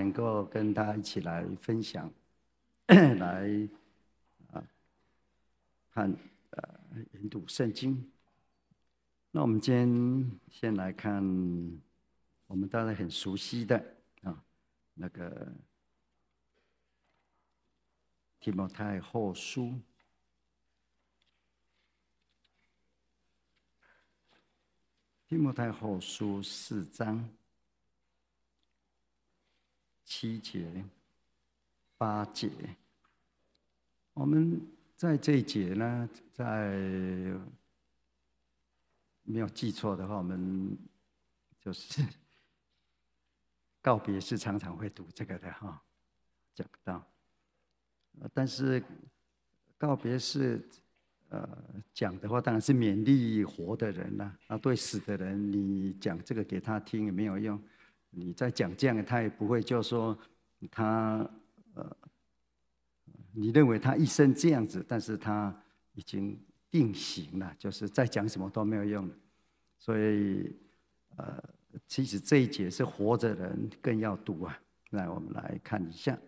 [0.00, 2.10] 能够跟大家一起来分享，
[2.88, 3.68] 来
[4.50, 4.66] 啊
[5.92, 6.10] 看
[6.52, 6.78] 呃
[7.12, 8.10] 研读圣经。
[9.30, 11.22] 那我们今天先来看
[12.46, 13.76] 我们大家很熟悉的
[14.22, 14.42] 啊
[14.94, 15.52] 那个
[18.40, 19.78] 提摩太后书。
[25.28, 27.28] 提摩太后书四章
[30.10, 30.84] 七节
[31.96, 32.50] 八节，
[34.12, 34.60] 我们
[34.96, 36.72] 在这一节呢，在
[39.22, 40.76] 没有记错的话，我们
[41.60, 42.04] 就是
[43.80, 45.80] 告别是常常会读这个的哈，
[46.56, 47.06] 讲到，
[48.34, 48.82] 但是
[49.78, 50.60] 告别是。
[51.28, 51.48] 呃，
[51.94, 54.36] 讲的话当然是勉励活的人了。
[54.48, 57.56] 啊，对死的人，你讲这个给他听也没有用。
[58.10, 60.18] 你再讲这样，他也不会就说
[60.70, 61.28] 他
[61.74, 61.96] 呃，
[63.32, 65.54] 你认为他一生这样子，但是他
[65.94, 66.38] 已经
[66.70, 69.14] 定型了，就是再讲什么都没有用了。
[69.78, 70.54] 所以
[71.16, 71.42] 呃，
[71.86, 74.60] 其实这一节是活着人更要读啊。
[74.90, 76.18] 来，我们来看一下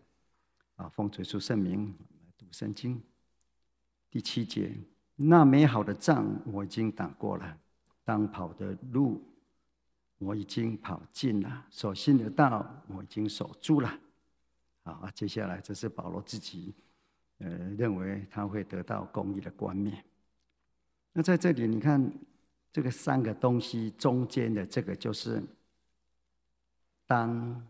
[0.76, 1.92] 啊，奉主耶稣圣名
[2.38, 3.02] 读圣经
[4.08, 4.72] 第七节。
[5.16, 7.58] 那美好的仗我已经打过了，
[8.04, 9.20] 当跑的路
[10.24, 13.98] 我已经跑尽了，所信的道我已经守住了。
[14.84, 16.74] 好，接下来这是保罗自己，
[17.38, 20.04] 呃，认为他会得到公义的冠冕。
[21.12, 22.12] 那在这里你看，
[22.72, 25.42] 这个三个东西中间的这个就是
[27.06, 27.66] 当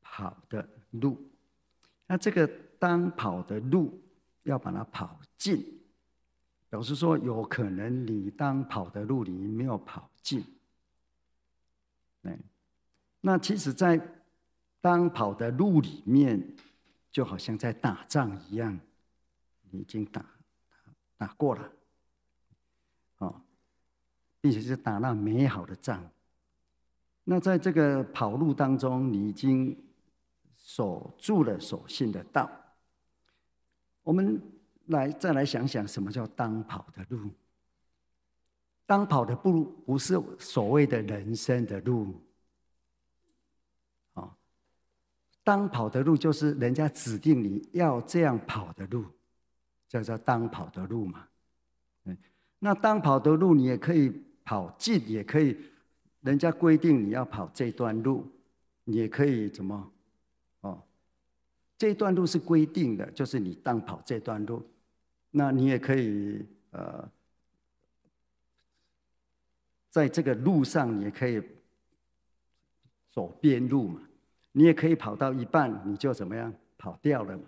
[0.00, 1.20] 跑的路。
[2.06, 2.46] 那这个
[2.78, 4.00] 当跑的路
[4.44, 5.80] 要把它跑尽。
[6.70, 10.44] 表示说，有可能你当跑的路你没有跑尽。
[13.20, 14.00] 那其实，在
[14.80, 16.54] 当跑的路里面，
[17.10, 18.78] 就好像在打仗一样，
[19.70, 20.24] 你已经打
[21.16, 21.72] 打过了，
[23.18, 23.40] 哦，
[24.40, 26.10] 并且是打那美好的仗。
[27.24, 29.76] 那在这个跑路当中，你已经
[30.56, 32.50] 守住了所信的道。
[34.02, 34.40] 我们。
[34.88, 37.30] 来，再来想想什么叫当跑的路？
[38.86, 42.14] 当跑的路不是所谓的人生的路，
[44.12, 44.30] 哦，
[45.42, 49.04] 当跑的路就是人家指定你要这样跑的路，
[49.88, 51.26] 叫做当跑的路嘛。
[52.58, 54.10] 那当跑的路你也可以
[54.42, 55.54] 跑尽，也可以
[56.22, 58.26] 人家规定你要跑这段路，
[58.84, 59.92] 你也可以怎么？
[60.60, 60.82] 哦，
[61.76, 64.62] 这段路是规定的，就是你当跑这段路。
[65.30, 67.06] 那你也可以呃，
[69.94, 71.40] 在这个路上，你也可以
[73.06, 74.00] 走边路嘛。
[74.50, 77.44] 你也可以跑到一半，你就怎么样跑掉了嘛。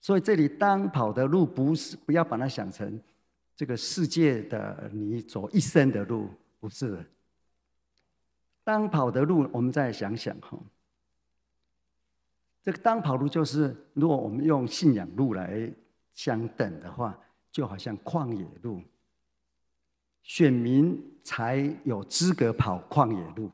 [0.00, 3.00] 所以这里当跑的路不是，不要把它想成
[3.54, 6.98] 这个世界的你走一生的路，不是。
[8.64, 10.58] 当跑的路，我们再想想哈，
[12.64, 15.72] 这个当跑路就是，如果我们用信仰路来。
[16.16, 17.14] 相等的话，
[17.52, 18.80] 就好像旷野路，
[20.26, 23.48] 选民才有资格跑旷野路。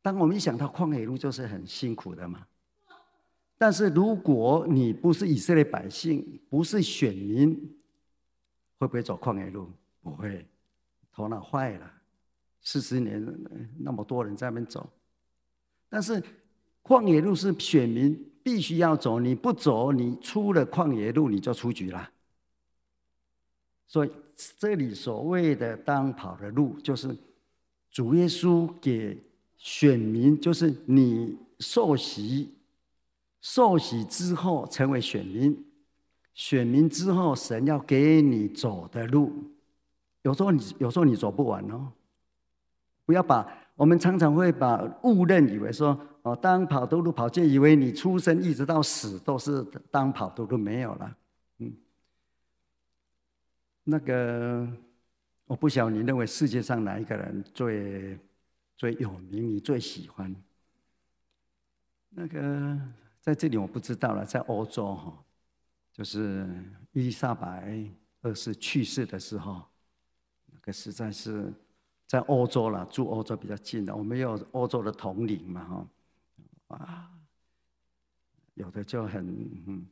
[0.00, 2.46] 当我们一想到旷野路，就是很辛苦的嘛。
[3.58, 7.54] 但是如果你不是以色列百姓，不是选民，
[8.78, 9.70] 会不会走旷野路？
[10.00, 10.48] 不会，
[11.12, 11.92] 头脑坏了。
[12.62, 13.24] 四十年
[13.78, 14.90] 那么多人在那边走，
[15.88, 16.22] 但是
[16.82, 18.24] 旷野路是选民。
[18.40, 22.10] 必须要走，你不走，你出了旷野路，你就出局了。
[23.88, 24.10] 所以
[24.58, 27.16] 这里所谓的当跑的路，就是
[27.90, 29.20] 主耶稣给
[29.56, 32.52] 选民，就是你受洗，
[33.40, 35.64] 受洗之后成为选民，
[36.34, 39.32] 选民之后神要给你走的路。
[40.22, 41.90] 有时候你有时候你走不完哦，
[43.04, 43.64] 不要把。
[43.74, 51.16] 我们常常会把误认以为说，哦，当跑的路跑尽，以为你出生一直到死都是当跑的路没有了。
[53.90, 54.68] 那个
[55.46, 58.18] 我不晓得你认为世界上哪一个人最
[58.76, 60.34] 最有名，你最喜欢？
[62.10, 62.78] 那个
[63.20, 65.24] 在这里我不知道了，在欧洲哈，
[65.90, 66.46] 就是
[66.92, 67.82] 伊丽莎白
[68.20, 69.64] 二世去世的时候，
[70.52, 71.52] 那个实在是。
[72.06, 75.86] 在欧洲了，住欧洲比较近的，我们有欧洲的统领嘛，
[76.68, 77.10] 哈，啊，
[78.54, 79.86] 有的就很，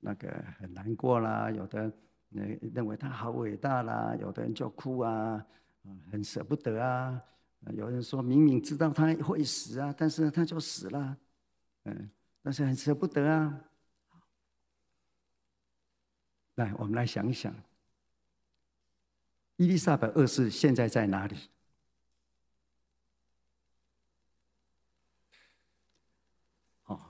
[0.00, 1.92] 那个很难过啦，有的
[2.32, 5.46] 认为他好伟大啦，有的人就哭啊，
[6.10, 7.22] 很舍不得啊，
[7.72, 11.16] 有人说明明知道他会死啊，但是他就死了，
[11.84, 12.10] 嗯，
[12.42, 13.60] 但是很舍不得啊。
[16.56, 17.54] 来，我们来想一想，
[19.56, 21.36] 伊丽莎白二世现在在哪里？
[26.84, 27.00] 哦，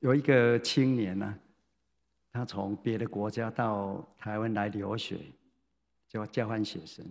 [0.00, 1.38] 有一个青年呢、
[2.36, 5.18] 他从别的国家到台湾来留学，
[6.06, 7.02] 叫交换学生。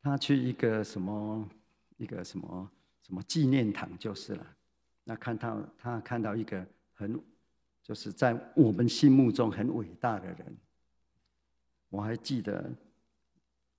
[0.00, 1.48] 他去一个什么
[1.96, 2.70] 一个什么
[3.02, 4.46] 什么纪念堂就是了。
[5.02, 6.64] 那看到他看到一个
[6.94, 7.20] 很。
[7.82, 10.56] 就是在我们心目中很伟大的人，
[11.88, 12.70] 我还记得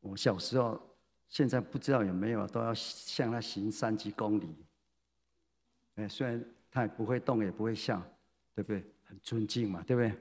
[0.02, 0.82] 我小时候，
[1.30, 4.54] 现在不知道有没有都要向他行三级公礼。
[5.96, 8.02] 哎，虽然他也不会动，也不会笑，
[8.54, 8.91] 对不对？
[9.12, 10.18] 很尊敬嘛，对不对？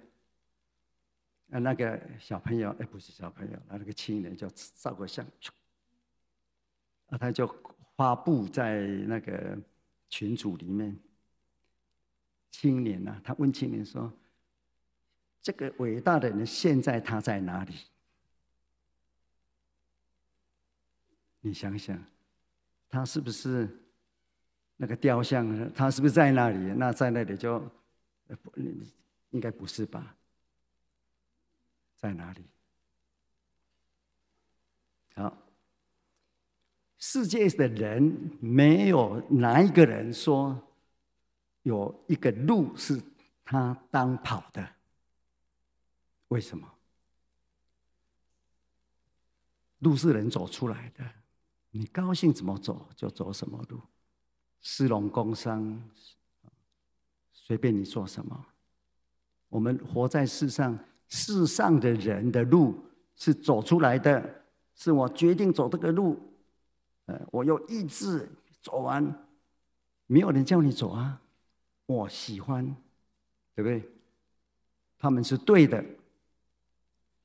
[1.47, 5.25] 那那个小朋友，哎，不是小朋友，那那个青年就照个相，
[7.11, 7.47] 啊，他就
[7.95, 9.57] 发布在那个
[10.09, 10.99] 群组里面。
[12.51, 14.13] 青年呐、啊，他问青年说
[15.41, 17.75] ：“这个伟大的人现在他在哪里？
[21.41, 21.97] 你想想，
[22.89, 23.69] 他是不是
[24.77, 25.73] 那个雕像？
[25.73, 26.59] 他是不是在那里？
[26.77, 27.65] 那在那里就，
[28.37, 28.53] 不，
[29.31, 30.17] 应该不是吧？
[31.97, 32.45] 在哪里？
[35.15, 35.37] 好，
[36.99, 40.61] 世界的人没有哪一个人说。”
[41.63, 42.99] 有一个路是
[43.45, 44.77] 他当跑的，
[46.29, 46.67] 为什么？
[49.81, 51.05] 路是人走出来的，
[51.71, 53.79] 你高兴怎么走就走什么路，
[54.63, 55.61] 私农工商，
[57.51, 58.47] 随便你做什么。
[59.49, 62.81] 我们活在世上，世上的人的路
[63.17, 64.45] 是走出来的，
[64.77, 66.17] 是我决定走这个路，
[67.07, 68.31] 呃，我有意志
[68.63, 69.05] 走完，
[70.07, 71.21] 没有人叫你走啊。
[71.87, 72.65] 我喜欢，
[73.57, 73.83] 对不对？
[74.97, 75.85] 他们是对的，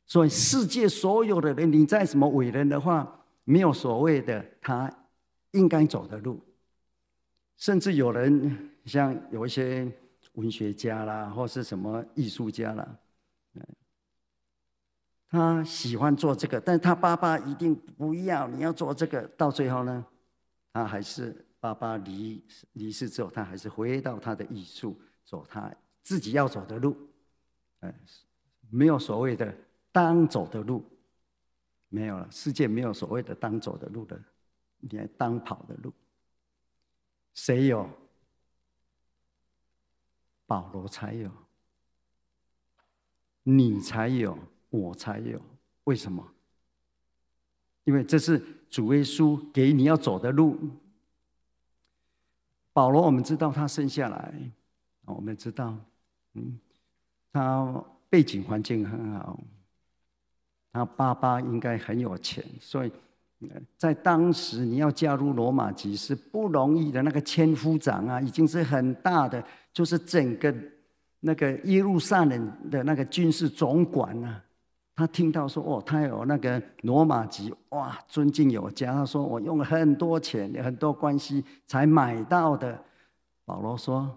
[0.07, 4.91] 所以世界所有的人，你再什么伟人的话，没有所谓的他
[5.51, 6.41] 应该走的路。
[7.57, 9.87] 甚至有人像有一些
[10.35, 12.99] 文学家啦，或是什么艺术家啦，
[13.55, 13.65] 嗯
[15.27, 20.05] 他喜欢做这个，但是他爸爸一定不要你要做这个，到最后呢，
[20.71, 21.41] 他还是。
[21.57, 25.73] 爸爸离离世之后，他还是回到他的艺术，走他
[26.03, 26.95] 自己要走的路。
[28.69, 29.51] 没有所谓的
[29.91, 30.85] 当走的路，
[31.89, 32.27] 没有了。
[32.29, 34.21] 世界没有所谓的当走的路的，
[34.81, 35.91] 连当跑的路，
[37.33, 37.89] 谁有？
[40.45, 41.29] 保罗才有，
[43.43, 44.37] 你才有，
[44.69, 45.41] 我才有。
[45.85, 46.25] 为什么？
[47.83, 48.39] 因为这是
[48.69, 50.57] 主耶稣给你要走的路。
[52.73, 54.33] 保罗，我们知道他生下来，
[55.05, 55.77] 我们知道，
[56.33, 56.59] 嗯，
[57.31, 59.39] 他背景环境很好，
[60.73, 62.91] 他爸爸应该很有钱，所以
[63.77, 67.01] 在当时你要加入罗马籍是不容易的。
[67.03, 69.43] 那个千夫长啊，已经是很大的，
[69.73, 70.53] 就是整个
[71.19, 74.41] 那个耶路撒冷的那个军事总管啊。
[74.95, 78.93] 他听到说哦，他有那个罗马籍，哇，尊敬有加。
[78.93, 82.81] 他说我用了很多钱，很多关系才买到的。
[83.43, 84.09] 保罗说，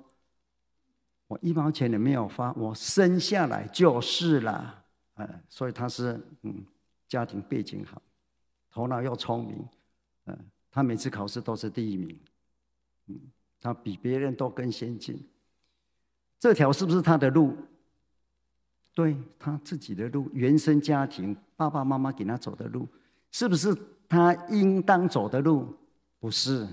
[1.26, 4.84] 我一毛钱也没有花，我生下来就是了。
[5.16, 6.64] 嗯，所以他是嗯，
[7.08, 8.00] 家庭背景好，
[8.70, 9.68] 头脑又聪明，
[10.26, 10.38] 嗯，
[10.70, 12.18] 他每次考试都是第一名，
[13.06, 13.20] 嗯，
[13.60, 15.26] 他比别人都更先进。
[16.38, 17.56] 这条是不是他的路？
[18.94, 22.88] 对他自己的路，原生家庭，爸爸妈妈给他走的路，
[23.30, 23.76] 是不是
[24.08, 25.74] 他应当走的路？
[26.18, 26.66] 不是。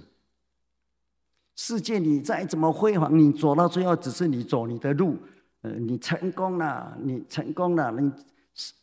[1.55, 5.17] 世界你再怎么辉煌，你走到最后只是你走你的路，
[5.61, 8.11] 呃，你成功了，你成功了，你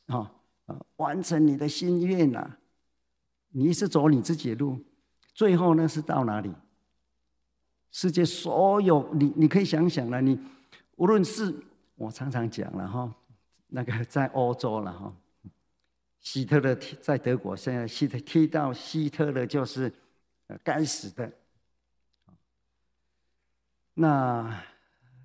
[0.07, 0.33] 啊
[0.67, 2.59] 啊，完成你的心愿了，
[3.53, 4.79] 你是走你自己的路，
[5.33, 6.53] 最后呢是到哪里？
[7.91, 10.39] 世界所有你你可以想想了，你
[10.97, 11.55] 无论是
[11.95, 13.15] 我常常讲了哈。
[13.75, 15.17] 那个在欧洲了哈，
[16.21, 19.91] 希特勒在德国，现在希特提到希特勒就是
[20.63, 21.33] 该死的。
[23.95, 24.63] 那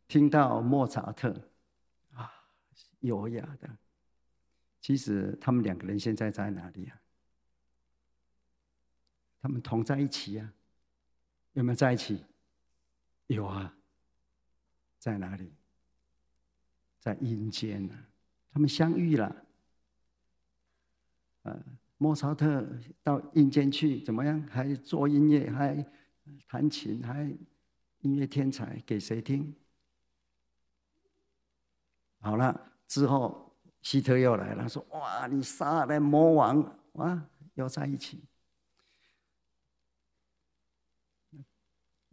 [0.08, 1.30] 听到莫扎特
[2.14, 2.32] 啊，
[3.02, 3.70] 优雅的，
[4.80, 6.96] 其实他们两个人现在在哪里啊？
[9.42, 10.54] 他们同在一起啊？
[11.54, 12.24] 有没有在一起？
[13.28, 13.74] 有啊，
[15.00, 15.52] 在哪里？
[17.00, 17.94] 在阴间呢？
[18.52, 19.46] 他们相遇了，
[21.44, 21.64] 呃，
[21.98, 22.68] 莫扎特
[23.04, 24.42] 到阴间去怎么样？
[24.50, 25.86] 还做音乐，还
[26.48, 27.24] 弹琴，还
[28.00, 29.56] 音乐天才给谁听？
[32.20, 38.24] 好了，之后希特又来了，说：“哇，你杀了魔王，哇，又在一起。”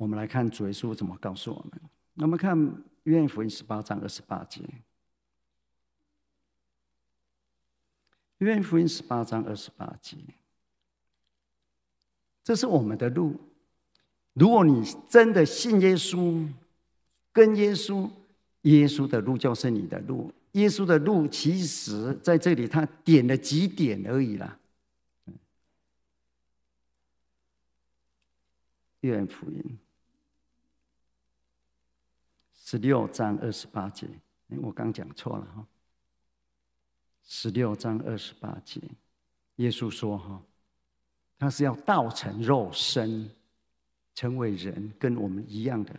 [0.05, 1.81] 我们来看主耶稣怎么告诉我们。
[2.17, 2.55] 我们看
[3.05, 4.61] 约翰福音十八章二十八节。
[8.39, 10.19] 约翰福音十八章二十八节，
[12.43, 13.41] 这是我们的路。
[14.35, 16.47] 如果你真的信耶稣，
[17.33, 18.11] 跟耶稣，
[18.63, 20.31] 耶稣的路就是你的路。
[20.53, 24.59] 耶稣的路其实在这里，他点了几点而已啦。
[29.01, 29.79] 约翰福音
[32.75, 34.09] 十六章二十八节，
[34.61, 35.65] 我刚讲错了哈。
[37.23, 38.81] 十六章二十八节，
[39.59, 40.43] 耶稣说：“哈，
[41.39, 43.31] 他是要道成肉身，
[44.13, 45.95] 成为人，跟我们一样的。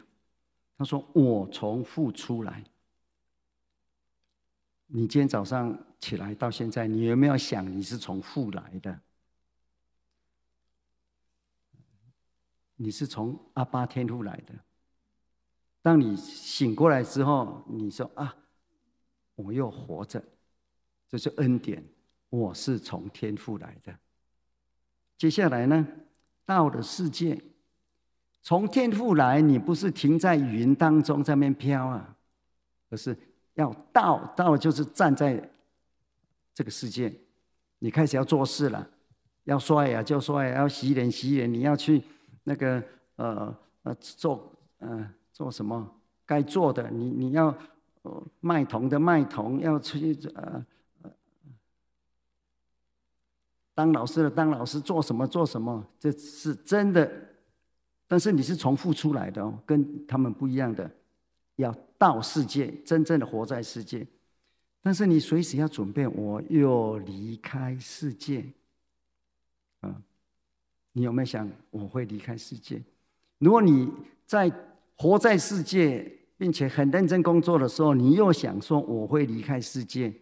[0.77, 2.62] 他说：‘我从父出来。’
[4.88, 9.00] 你今天早上起来到现在，你有没有想你是从父来的？
[12.75, 14.53] 你是从阿爸天父来的。
[15.86, 18.36] 当你醒过来之后，你说：‘啊，
[19.36, 20.20] 我又活着。’”
[21.08, 21.84] 这是恩典，
[22.32, 23.96] 我是从天父来的。
[25.15, 25.88] 接下来呢，
[26.44, 27.39] 到了世界，
[28.42, 32.18] 从天父来，你不是停在云当中上面飘啊，
[32.89, 33.15] 而是
[33.54, 35.51] 要到，到就是站在
[36.51, 37.13] 这个世界，
[37.77, 38.89] 你开始要做事了，
[39.44, 42.01] 要刷牙就刷牙，要洗脸洗脸，你要去
[42.44, 42.84] 那个
[43.18, 45.86] 呃呃做呃做什么
[46.25, 47.54] 该做的，你你要
[48.39, 50.65] 卖铜的卖铜，要去呃。
[53.74, 57.12] 当老师的当老师，做什么做什么，这是真的。
[58.08, 60.89] 但是你是从父出来的哦，跟他们不一样的，
[61.58, 64.08] 要到世界，真正的活在世界。
[64.82, 68.46] 但是你随时要准备，我又离开世界。
[69.82, 69.94] 嗯，
[70.94, 72.82] 你有没有想我会离开世界？
[73.39, 73.92] 如果你
[74.25, 74.50] 在
[74.98, 80.14] 活在世界，并且很认真工作的时候，你又想说我会离开世界，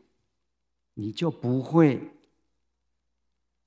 [0.94, 2.02] 你就不会。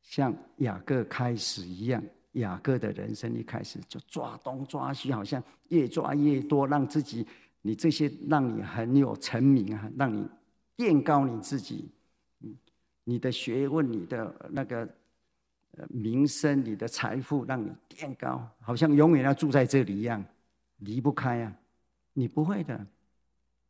[0.09, 2.01] 像雅各开始一样，
[2.33, 7.27] 雅各的人生一开始就抓东抓西，好像越抓越多，让自己
[7.61, 10.25] 你这些让你很有成名啊，让你
[10.77, 11.91] 垫高你自己，
[13.03, 14.89] 你的学问、你的那个
[15.89, 20.25] 名声、你的财富，让你垫高，好像永远要住在这里一样，
[20.79, 21.53] 离不开啊！
[22.13, 22.87] 你不会的，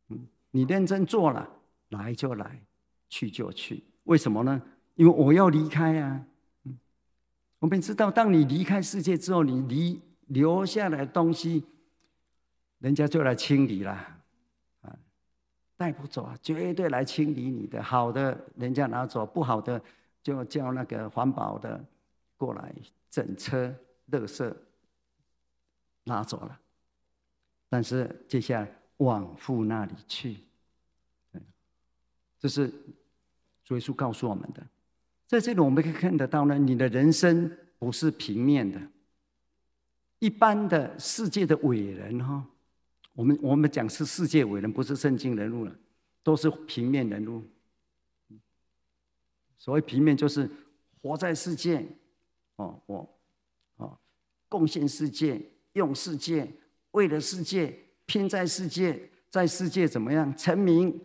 [0.09, 1.47] 嗯，你认真做了，
[1.89, 2.61] 来就来，
[3.09, 4.61] 去就去，为什么呢？
[4.95, 6.25] 因为我要离开啊！
[7.59, 11.65] 我们知道，当你离开世界之后，你离留下来的东西，
[12.79, 13.91] 人家就来清理了，
[14.81, 14.99] 啊，
[15.75, 17.81] 带不走啊，绝对来清理你的。
[17.81, 19.81] 好的，人家拿走；不好的，
[20.21, 21.83] 就叫那个环保的
[22.35, 22.73] 过来
[23.09, 23.73] 整车
[24.11, 24.53] 垃圾
[26.03, 26.59] 拿走了。
[27.69, 30.37] 但是接下来往父那里去，
[32.39, 32.71] 这是
[33.63, 34.65] 主耶稣告诉我们的。
[35.25, 38.81] 在这里，我们可以看得到呢，你的人生不是平面的。
[40.19, 42.43] 一般的世界的伟人哈，
[43.13, 45.75] 我们我们讲是世界伟人，不是圣经人物了，
[46.23, 47.43] 都是平面人物。
[49.57, 50.49] 所谓平面，就是
[51.01, 51.85] 活在世界，
[52.55, 53.19] 哦，我，
[53.75, 53.99] 哦，
[54.47, 55.41] 贡献世界，
[55.73, 56.51] 用世界，
[56.91, 60.99] 为了世界，拼在世界，在世界怎么样成名，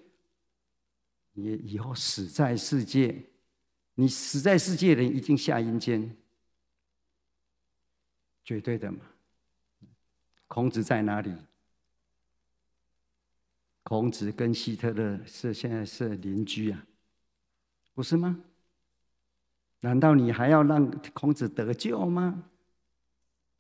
[1.34, 3.30] 也以后死在世界。
[3.94, 6.16] 你死在世界的人，一定下阴间，
[8.42, 9.00] 绝对的嘛。
[10.46, 11.34] 孔子在哪里？
[13.82, 16.86] 孔子跟希特勒是现在是邻居啊，
[17.92, 18.40] 不是吗？
[19.80, 22.44] 难道你还要让孔子得救吗？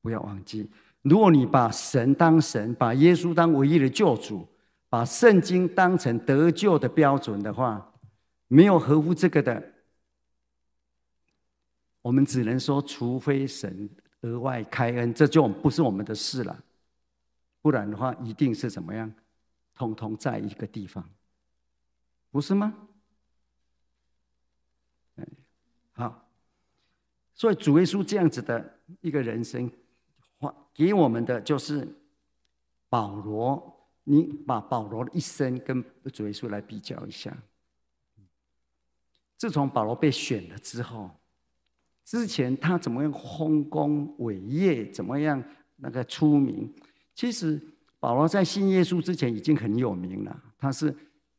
[0.00, 0.70] 不要忘记，
[1.02, 4.48] 如果你把神当神，把耶稣当唯一的救主，
[4.88, 7.92] 把圣经当成得救的标准的话，
[8.48, 9.72] 没有合乎这个的。
[12.02, 13.88] 我们只能说，除非神
[14.22, 16.62] 额外开恩，这就不是我们的事了。
[17.60, 19.12] 不然的话，一定是怎么样，
[19.74, 21.08] 通通在一个地方，
[22.30, 22.74] 不是吗？
[25.92, 26.28] 好，
[27.34, 29.70] 所以主耶稣这样子的一个人生，
[30.74, 31.86] 给我们的就是
[32.88, 33.78] 保罗。
[34.04, 35.80] 你把保罗的一生跟
[36.12, 37.36] 主耶稣来比较一下。
[39.36, 41.08] 自从保罗被选了之后。
[42.04, 45.40] 之前他怎么样丰功伟业，怎么样
[45.76, 46.68] 那个出名？
[47.14, 47.62] 其实
[48.00, 50.92] 保罗在信耶稣之前已经很有名了，他是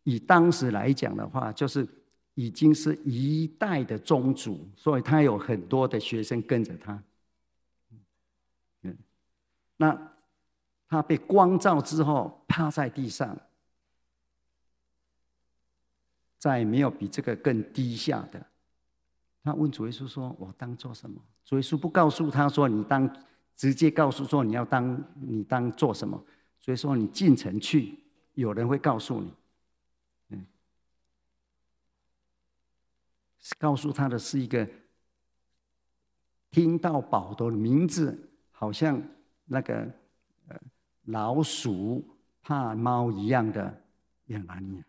[0.04, 1.86] 以当时来讲的话，就是
[2.36, 7.04] 已经是一代的宗主，所以他有很多的学生跟着他。
[9.78, 10.14] 那
[10.88, 13.38] 他被光照之后，趴在地上，
[16.38, 18.46] 再没有比这个更低下的。
[19.44, 23.14] 他问主耶稣说：“我当做什么？”主耶稣不告诉他说：“你当
[23.56, 26.24] 直接告诉说你要当你当做什么？”
[26.62, 28.00] 所以说你进城去，
[28.36, 29.34] 有人会告诉你。
[30.30, 30.46] 嗯，
[33.60, 34.66] 告诉他的是一个
[36.52, 39.02] 听到宝的名字，好像
[39.46, 39.76] 那个
[40.48, 40.60] 呃
[41.06, 42.04] 老鼠
[42.42, 43.82] 怕猫一样的
[44.28, 44.84] 亚拿尼亚。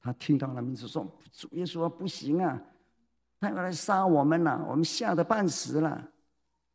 [0.00, 2.60] 他听到那名字说：“主耶稣不行啊！”
[3.40, 6.10] 他要来杀我们了，我们吓得半死了。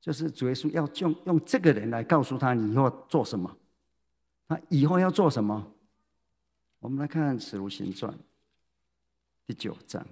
[0.01, 3.57] 就是主耶稣要用用这个人来告诉他，以后做什么？
[4.47, 5.71] 他以后要做什么？
[6.79, 8.11] 我们来看《使徒行传》
[9.45, 10.05] 第九章，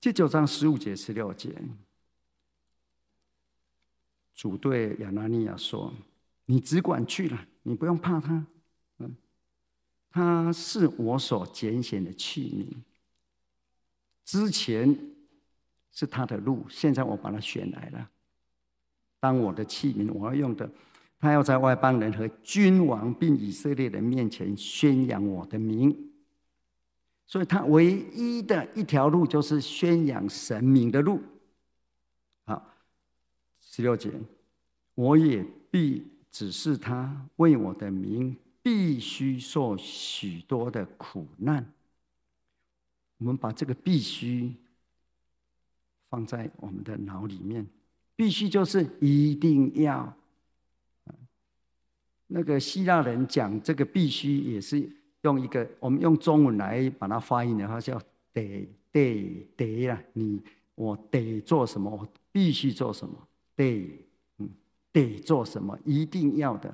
[0.00, 1.54] 第九章十五节、十六节，
[4.36, 5.92] 主对亚拿尼亚说
[6.46, 8.46] ：“你只管去了，你不用怕他。
[8.98, 9.16] 嗯，
[10.10, 12.76] 他是我所拣选的器皿。”
[14.26, 14.94] 之前
[15.90, 18.10] 是他的路，现在我把他选来了，
[19.18, 20.70] 当我的器皿，我要用的。
[21.18, 25.96] 他要在外邦人和君王并以色列人面前宣扬我的名，
[27.26, 31.22] 所以他唯一的一条路就是宣扬神名的路。
[33.76, 34.10] 好，十六节，
[34.94, 41.70] 我也必指示他为我的名必须受许多的苦难。
[43.18, 44.54] 我们把这个必须
[46.08, 47.66] 放在我们的脑里面，
[48.14, 50.16] 必须就是一定要。
[52.28, 58.00] 那个希腊人讲这个必须也是用一个，我们用中文来把它发音的话叫
[58.32, 60.40] 得得得呀，你
[60.74, 63.25] 我得做什么，我必须做什么，
[63.56, 64.06] 得
[64.38, 64.48] 嗯
[64.92, 66.72] 得做什么，一定要的。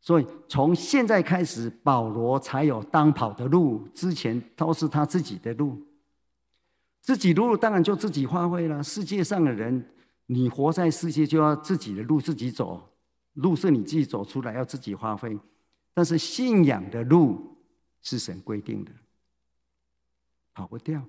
[0.00, 5.80] 所以从现在开始，保罗才有当跑的路，之前都是他自己的路。
[7.00, 8.82] 自己路当然就自己发挥了。
[8.82, 9.88] 世界上的人，
[10.26, 12.90] 你活在世界就要自己的路自己走，
[13.34, 15.38] 路是你自己走出来要自己发挥。
[15.94, 17.56] 但是信仰的路
[18.00, 18.90] 是神规定的，
[20.54, 21.02] 跑不掉。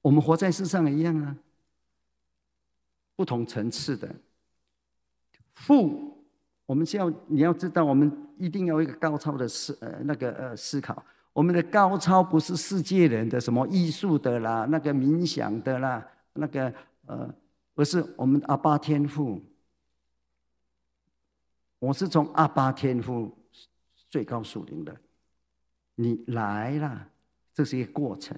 [0.00, 1.36] 我们活在世上一样啊，
[3.22, 4.12] 不同层次的
[5.54, 6.12] 富。
[6.66, 11.04] 我们需要你要知道，我们一定要一个高超的思呃那个呃思考。
[11.32, 16.74] 我们的高超不是世界人的什么艺术的啦，那个冥想的啦，那个
[17.06, 17.32] 呃，
[17.76, 19.40] 而是我们阿巴天赋。
[21.78, 23.32] 我是从阿巴天赋
[24.08, 24.96] 最高属灵的，
[25.94, 27.08] 你来了，
[27.54, 28.36] 这是一个过程。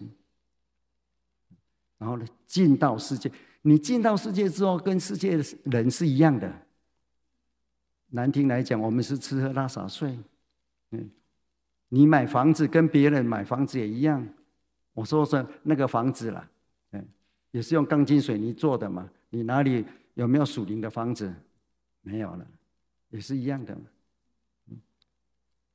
[1.96, 3.32] 然后呢，进到世界，
[3.66, 6.52] 你进到世界之后，跟世界人是一样的。
[8.10, 10.18] 难听来讲，我们是吃喝拉撒睡。
[10.90, 11.08] 嗯，
[11.88, 14.24] 你买房子跟别人买房子也一样。
[14.92, 16.46] 我说说那个房子了，
[16.92, 17.08] 嗯，
[17.52, 19.08] 也是用钢筋水泥做的嘛。
[19.30, 21.34] 你哪里有没有属灵的房子？
[22.02, 22.46] 没有了，
[23.08, 23.74] 也是一样的。
[24.68, 24.76] 嗯，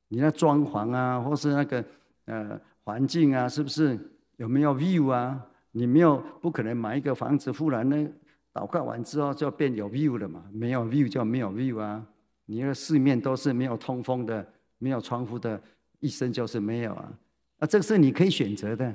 [0.06, 1.84] 你那装潢啊，或是那个
[2.26, 3.98] 呃环境啊，是不是
[4.36, 5.44] 有没有 view 啊？
[5.72, 8.08] 你没有，不可能买一个房子，忽然呢
[8.52, 10.44] 祷告完之后就变有 view 了嘛？
[10.52, 12.04] 没有 view 就没有 view 啊。
[12.46, 14.44] 你的四面都是没有通风的，
[14.78, 15.62] 没有窗户的，
[16.00, 17.12] 一生就是没有啊！
[17.60, 18.92] 啊，这个是你可以选择的。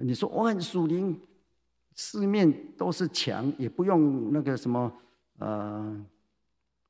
[0.00, 1.20] 你说我很属灵，
[1.94, 4.90] 四面都是墙，也不用那个什么，
[5.38, 6.02] 呃，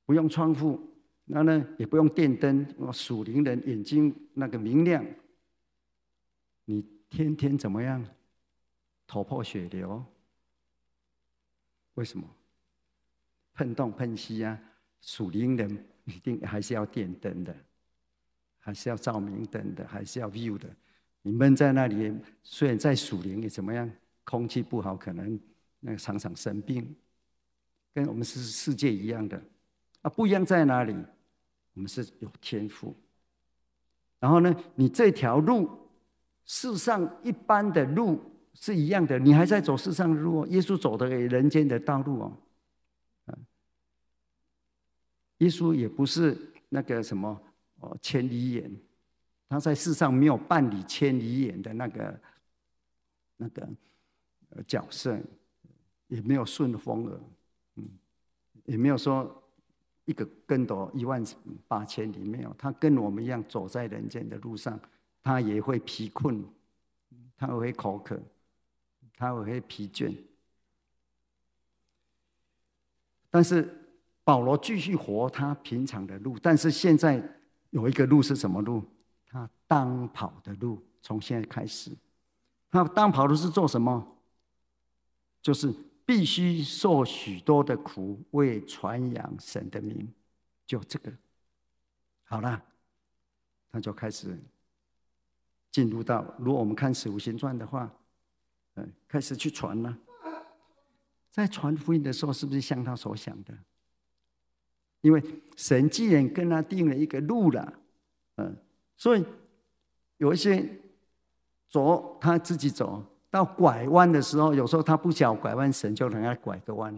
[0.07, 0.81] 不用窗户，
[1.25, 5.05] 那呢也不用电灯，我属灵人眼睛那个明亮。
[6.65, 8.05] 你天天怎么样？
[9.07, 10.05] 头破血流？
[11.95, 12.29] 为什么？
[13.53, 14.59] 碰东碰西啊，
[15.01, 17.55] 属灵人一定还是要点灯的，
[18.59, 20.69] 还是要照明灯的，还是要 view 的。
[21.23, 23.89] 你闷在那里，虽然在属灵也怎么样，
[24.25, 25.39] 空气不好，可能
[25.81, 26.97] 那个常常生病，
[27.93, 29.41] 跟我们是世界一样的
[30.03, 30.93] 啊，不一样在哪里？
[31.75, 32.97] 我们是有天赋。
[34.19, 35.84] 然后呢，你这条路，
[36.45, 38.21] 世上一般的路
[38.53, 42.39] 是一样的，你还在走世上的路，耶稣走的人间的道路哦。
[45.39, 47.39] 耶稣也不是那个什么
[47.81, 48.71] 哦，千里眼，
[49.49, 52.21] 他在世上没有办理千里眼的那个
[53.37, 53.69] 那个
[54.67, 55.19] 角色，
[56.07, 57.21] 也没有顺风耳，
[57.77, 57.89] 嗯，
[58.65, 59.43] 也没有说
[60.05, 61.23] 一个跟斗一万
[61.67, 62.55] 八千里，没有。
[62.57, 64.79] 他跟我们一样走在人间的路上，
[65.25, 66.45] 他也会疲困，
[67.37, 68.23] 他会口渴，
[69.17, 70.15] 他也会疲倦。
[73.29, 73.77] 但是
[74.23, 77.21] 保罗继续活他平常的路，但是现在
[77.71, 78.85] 有一个路是什么路？
[79.27, 81.91] 他当跑的路，从现在开始，
[82.71, 84.17] 他当跑的是做什么？
[85.43, 85.75] 就是。
[86.07, 90.07] 必须受许多的苦，为传扬神的名，
[90.67, 91.11] 就这个
[92.25, 92.63] 好了，
[93.73, 94.39] 他就开始
[95.75, 97.91] 进入到，如果我们看《使徒行传》的话，
[98.77, 99.99] 嗯，开始去传了。
[101.33, 103.53] 在传福音的时候，是不是像他所想的？
[105.01, 105.21] 因为
[105.57, 107.73] 神既然跟他定了一个路了，
[108.37, 108.57] 嗯，
[108.97, 109.25] 所以
[110.19, 110.65] 有一些
[111.69, 113.05] 走，他自己走。
[113.29, 116.97] 到拐弯的时候，有时候他不想拐弯，神就让他拐个弯。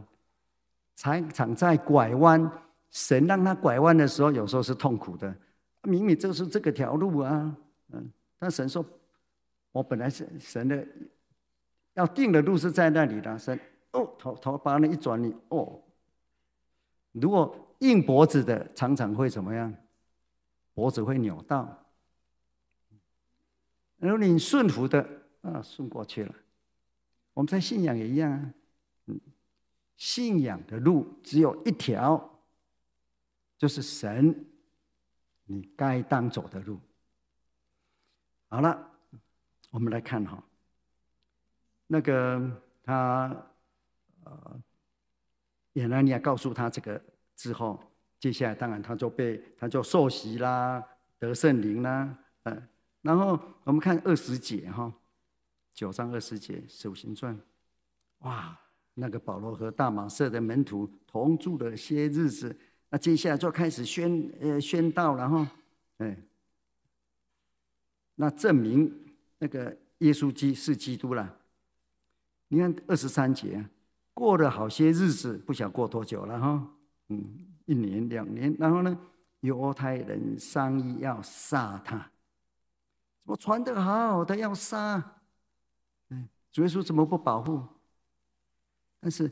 [0.97, 2.53] 常常在拐弯，
[2.91, 5.35] 神让他拐弯的时候，有时候是痛苦的。
[5.85, 7.57] 明明就是这个条路啊，
[7.93, 8.85] 嗯，但神说
[9.73, 10.87] ：“我本来是神的，
[11.95, 13.59] 要定的路是在那里的。”神
[13.93, 15.83] 哦，头头把那一转，你哦，
[17.13, 19.75] 如果硬脖子的，常常会怎么样？
[20.75, 21.87] 脖子会扭到。
[23.97, 25.09] 如果你顺服的。
[25.43, 26.35] 啊，顺过去了。
[27.33, 28.53] 我们在信仰也一样啊，
[29.05, 29.21] 嗯，
[29.97, 32.43] 信仰的路只有一条，
[33.57, 34.45] 就是神，
[35.45, 36.81] 你该当走的路。
[38.49, 38.91] 好了，
[39.71, 40.43] 我们来看哈，
[41.87, 43.37] 那个他
[44.25, 44.61] 呃，
[45.75, 47.01] 亚拿尼亚告诉他这个
[47.35, 47.79] 之后，
[48.19, 50.83] 接下来当然他就被他就受洗啦，
[51.19, 52.69] 得圣灵啦，嗯，
[53.03, 54.93] 然后我们看二十节哈。
[55.75, 57.37] 九章二十节《手行传》，
[58.21, 58.59] 哇，
[58.95, 65.47] 那个保罗和大马色的门徒同住了些日子，那接下来就开始宣呃宣道，然后，
[65.99, 66.17] 哎，
[68.17, 68.93] 那证明
[69.39, 71.39] 那个耶稣基是基督了。
[72.49, 73.65] 你看二十三节，
[74.13, 76.69] 过了好些日子，不晓过多久了哈，
[77.09, 77.25] 嗯，
[77.65, 78.99] 一年两年，然后呢，
[79.41, 82.11] 犹太人商议要杀他，
[83.25, 85.21] 我传得好，他要杀。
[86.11, 87.63] 嗯主耶稣怎么不保护？
[89.01, 89.31] 但是，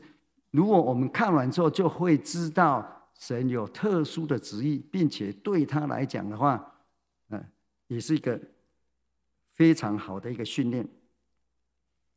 [0.51, 6.75] 如果我们看完之后，就会知道神有特殊的旨意，并且对他来讲的话，
[7.29, 7.43] 嗯，
[7.87, 8.39] 也是一个
[9.55, 10.87] 非常好的一个训练。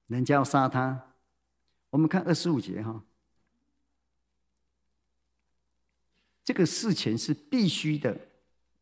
[0.07, 1.15] 人家要杀他，
[1.91, 3.03] 我们看二十五节哈，
[6.45, 8.15] 这个事情是必须的。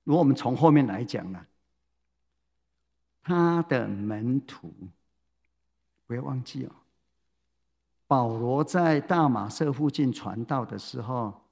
[0.04, 1.46] 如果我们从后面来讲呢，
[3.22, 4.74] 他的门徒。
[6.08, 6.70] 不要忘记哦，
[8.06, 11.50] 保罗在大马色附近传道的时候，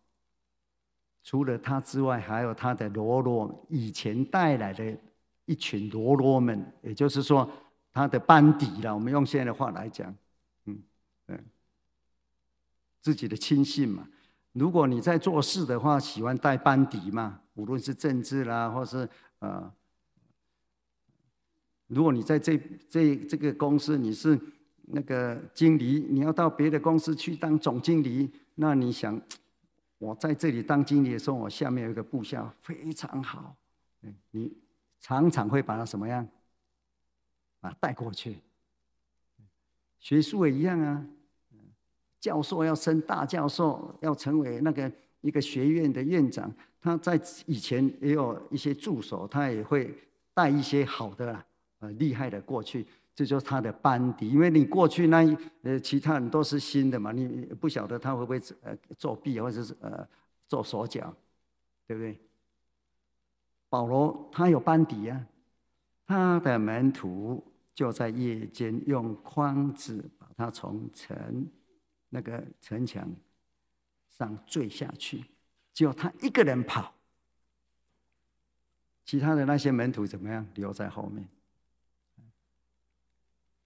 [1.25, 4.97] 除了他之外，还有他的罗罗，以前带来的
[5.47, 7.51] 一群喽啰们，也就是说
[7.93, 8.95] 他的班底了。
[8.95, 10.15] 我们用现在的话来讲，
[10.67, 10.83] 嗯
[11.29, 11.45] 嗯，
[13.01, 14.09] 自己的亲信嘛。
[14.53, 19.09] 如果你在做事的话，喜欢带班底嘛，无论是政治啦，或是
[19.41, 19.73] 呃。
[21.87, 22.57] 如果你在这
[22.89, 24.41] 这这个公司你是
[24.85, 29.21] 那个经理，你要到别的公司去当总经理，那你想，
[29.99, 33.55] 我在这里当经理的时候，我下面有一个部下非常好，
[34.31, 34.51] 你
[35.05, 36.27] 常常会把他什么样，
[37.61, 38.39] 啊带过去。
[39.99, 41.07] 学术也一样啊，
[42.19, 44.91] 教授要升大教授，要成为那个
[45.21, 49.95] 一个学院的院长，他在以前也有一些助手，他也会
[50.33, 51.45] 带一些好的啦。
[51.81, 54.31] 呃，厉害的过去，这就是他的班底。
[54.31, 60.09] 因为你过去那一呃，其他人都是新的嘛，你不晓得他会不会呃作弊，或者是呃
[60.49, 61.15] 做手脚，
[61.87, 62.19] 对不对？
[63.75, 65.27] 保罗他有班底啊，
[66.07, 71.45] 他的门徒就在夜间用筐子把他从城
[72.09, 73.13] 那个城墙
[74.09, 75.25] 上坠下去，
[75.73, 76.95] 只有他一个人跑，
[79.05, 80.47] 其他的那些门徒怎么样？
[80.55, 81.29] 留在后面。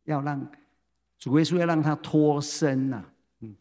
[0.04, 0.50] 要让
[1.18, 3.04] 主耶稣要让他脱身呐，
[3.40, 3.54] 嗯，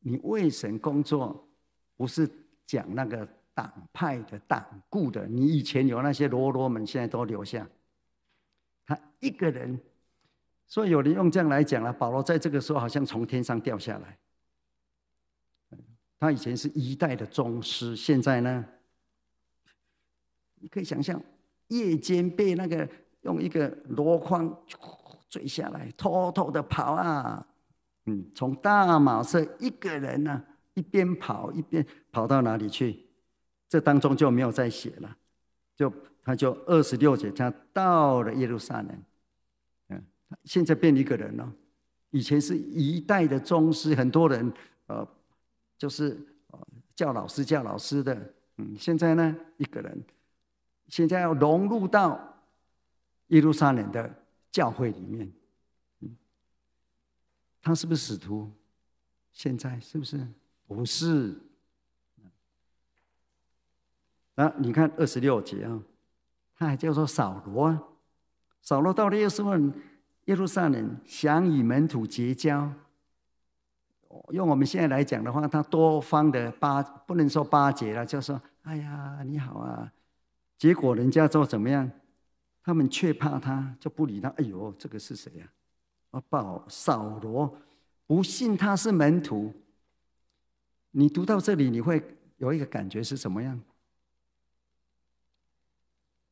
[0.00, 1.48] 你为神工作，
[1.96, 2.30] 不是
[2.66, 3.26] 讲那个
[3.58, 7.66] 党派的党固的，你以前有那些罗罗们，现在都留下。
[8.86, 9.80] 他一个人，
[10.68, 14.16] 所以有人用这样来讲了，保罗在这个时候好像从天上掉下来。
[16.20, 18.64] 他以前是一代的宗师，现在呢，
[20.60, 21.20] 你可以想象，
[21.66, 22.88] 夜间被那个
[23.22, 24.56] 用一个箩筐。
[25.30, 27.46] 坠下来，偷偷的跑啊！
[28.06, 30.42] 嗯，从大马色一个人呢、
[30.72, 33.07] 一边跑一边跑到哪里去？
[33.68, 35.16] 这当中就没有再写了，
[35.76, 39.02] 就他就二十六节，他到了耶路撒冷，
[39.88, 40.02] 嗯，
[40.44, 41.52] 现在变一个人了。
[42.10, 44.50] 以前是一代的宗师，很多人
[44.86, 45.06] 呃，
[45.76, 46.18] 就是
[46.94, 50.02] 叫老师叫老师的，嗯，现在呢一个人，
[50.88, 52.42] 现在要融入到
[53.26, 54.10] 耶路撒冷的
[54.50, 55.30] 教会里面，
[56.00, 56.16] 嗯，
[57.60, 58.50] 他是不是使徒？
[59.34, 60.26] 现在是不是？
[60.66, 61.36] 不是。
[64.38, 65.82] 那你看二十六节啊，
[66.54, 67.82] 他还叫做扫罗啊，
[68.62, 69.72] 扫罗到了耶稣问
[70.26, 72.72] 耶路撒冷，想与门徒结交。
[74.30, 79.92] 用我们现在来讲的话，他多方的巴不能说巴结了，就说：“哎呀，你好啊。”
[80.56, 81.90] 结果人家就怎么样？
[82.62, 84.28] 他们却怕他，就不理他。
[84.36, 85.50] 哎呦，这个是谁呀？
[86.12, 87.52] 啊，报扫罗，
[88.06, 89.52] 不信他是门徒。
[90.92, 92.00] 你读到这里，你会
[92.36, 93.60] 有一个感觉是什么样？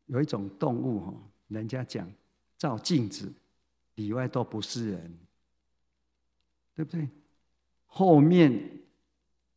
[0.06, 1.14] 有一种动物哈，
[1.48, 2.10] 人家讲
[2.56, 3.32] 照镜子，
[3.96, 5.18] 里外都不是人，
[6.74, 7.08] 对不对？
[7.86, 8.52] 后面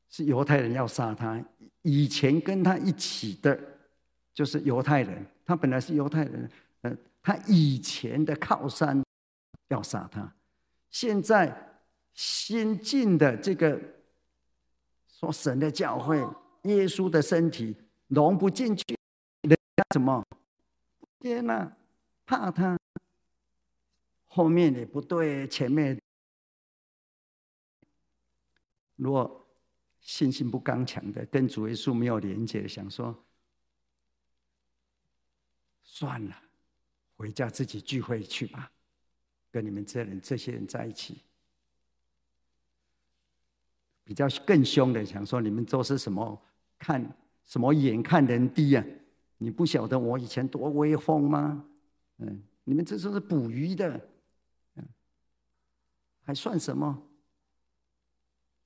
[0.10, 1.44] 是犹太人要杀他，
[1.82, 3.60] 以前跟他一起的，
[4.34, 6.50] 就是犹太人，他本来是犹太人，
[6.82, 9.04] 呃，他以前的靠山
[9.68, 10.34] 要杀他，
[10.90, 11.82] 现在
[12.14, 13.80] 新进的这个
[15.08, 16.18] 说神的教会，
[16.64, 17.76] 耶稣的身体
[18.08, 18.84] 融不进去，
[19.42, 20.26] 人家怎么？
[21.20, 21.76] 天哪，
[22.26, 22.80] 怕他，
[24.28, 26.00] 后面也不对，前面
[28.96, 29.46] 如果
[30.00, 33.26] 信心不刚强的，跟主耶稣没有连接，想说
[35.84, 36.42] 算了，
[37.18, 38.72] 回家自己聚会去吧，
[39.52, 41.22] 跟你们这人这些人在一起，
[44.06, 46.42] 比较更凶的，想说你们都是什么
[46.78, 48.86] 看什么眼看人低啊？
[49.40, 51.66] 你不晓得我以前多威风吗？
[52.18, 54.00] 嗯，你们这都是捕鱼的，
[54.76, 54.86] 嗯，
[56.24, 57.02] 还算什么？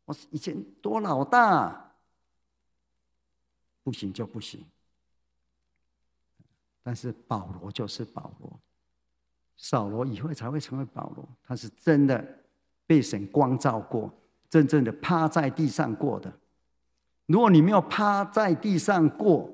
[0.06, 1.94] 我以前多老大，
[3.84, 4.66] 不行就不行。
[6.82, 8.60] 但是保罗就是保罗，
[9.56, 11.26] 扫罗以后才会成为保罗。
[11.44, 12.44] 他是真的
[12.86, 14.12] 被神光照过，
[14.50, 16.34] 真正的趴在地上过的。
[17.28, 19.53] 如果你没有趴在地上过，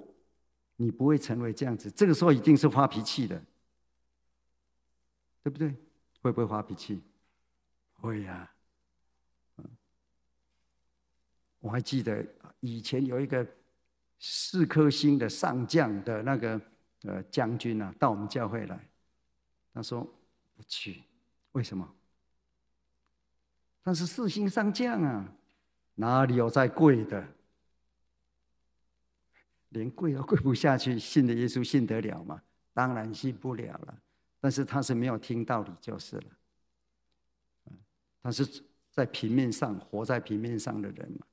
[0.81, 3.37] 你不会成为这样子，这个时候一定是发脾气的，
[5.43, 5.75] 对不对？
[6.21, 7.01] 会不会发脾气？
[7.95, 8.49] 会呀。
[11.59, 12.25] 我还记得
[12.61, 13.45] 以前有一个
[14.19, 16.61] 四颗星的上将的那个
[17.03, 18.79] 呃将军啊，到我们教会来，
[19.73, 20.01] 他说
[20.55, 21.03] 不去，
[21.51, 21.93] 为什么？
[23.83, 25.29] 他是四星上将啊，
[25.95, 27.27] 哪里有再贵的？
[29.69, 32.41] 连跪都跪不下去，信的耶稣信得了吗？
[32.73, 34.01] 当然信不了了。
[34.39, 36.23] 但是他是没有听道理就是了。
[38.21, 41.25] 他是在平面上活在平面上的人嘛，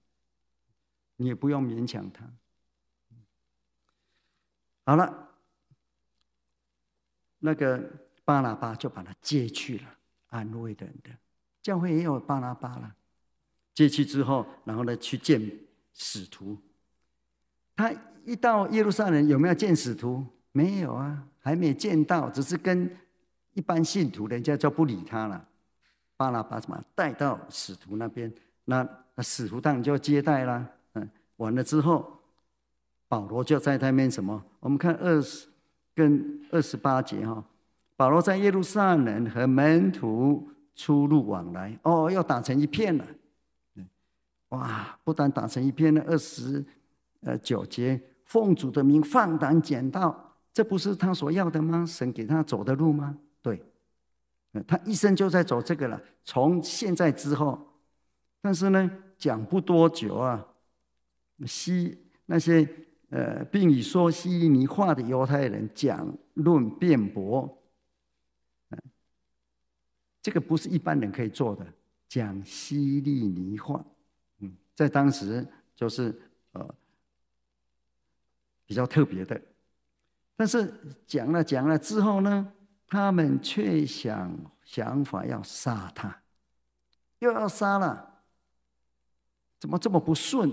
[1.16, 2.24] 你也不用勉强他。
[4.84, 5.28] 好了，
[7.38, 7.80] 那个
[8.24, 11.10] 巴拿巴就把他接去了，安慰人的
[11.62, 12.94] 教会也有巴拿巴了。
[13.74, 15.40] 接去之后，然后呢去见
[15.92, 16.56] 使徒，
[17.76, 17.92] 他。
[18.28, 20.26] 一到耶路撒冷，有没有见使徒？
[20.50, 22.90] 没有啊，还没见到，只是跟
[23.52, 25.46] 一般信徒，人家就不理他了。
[26.16, 28.32] 巴拿巴什么带到使徒那边，
[28.64, 28.84] 那
[29.14, 30.66] 那使徒当然就接待啦。
[30.94, 32.18] 嗯，完了之后，
[33.06, 34.42] 保罗就在那边什么？
[34.58, 35.46] 我们看二十
[35.94, 37.44] 跟二十八节哈，
[37.94, 43.06] 保罗在耶路撒冷和门徒出入往来，哦，要打成一片了。
[44.48, 46.64] 哇，不但打成一片了，二十
[47.26, 48.00] 呃九节。
[48.24, 51.86] 奉主的名放胆讲道，这不是他所要的吗？
[51.86, 53.16] 神给他走的路吗？
[53.40, 53.62] 对，
[54.66, 56.02] 他一生就在走这个了。
[56.24, 57.56] 从现在之后，
[58.40, 60.44] 但是呢，讲不多久啊，
[61.46, 62.68] 西那些
[63.10, 67.62] 呃，并以说希利尼话的犹太人讲论辩驳，
[70.20, 71.64] 这个不是一般人可以做的。
[72.08, 73.84] 讲希利尼话，
[74.40, 76.12] 嗯，在当时就是
[76.50, 76.74] 呃。
[78.66, 79.40] 比较特别的，
[80.36, 80.74] 但是
[81.06, 82.52] 讲了讲了之后呢，
[82.88, 86.22] 他们却想想法要杀他，
[87.20, 88.22] 又要杀了，
[89.60, 90.52] 怎么这么不顺？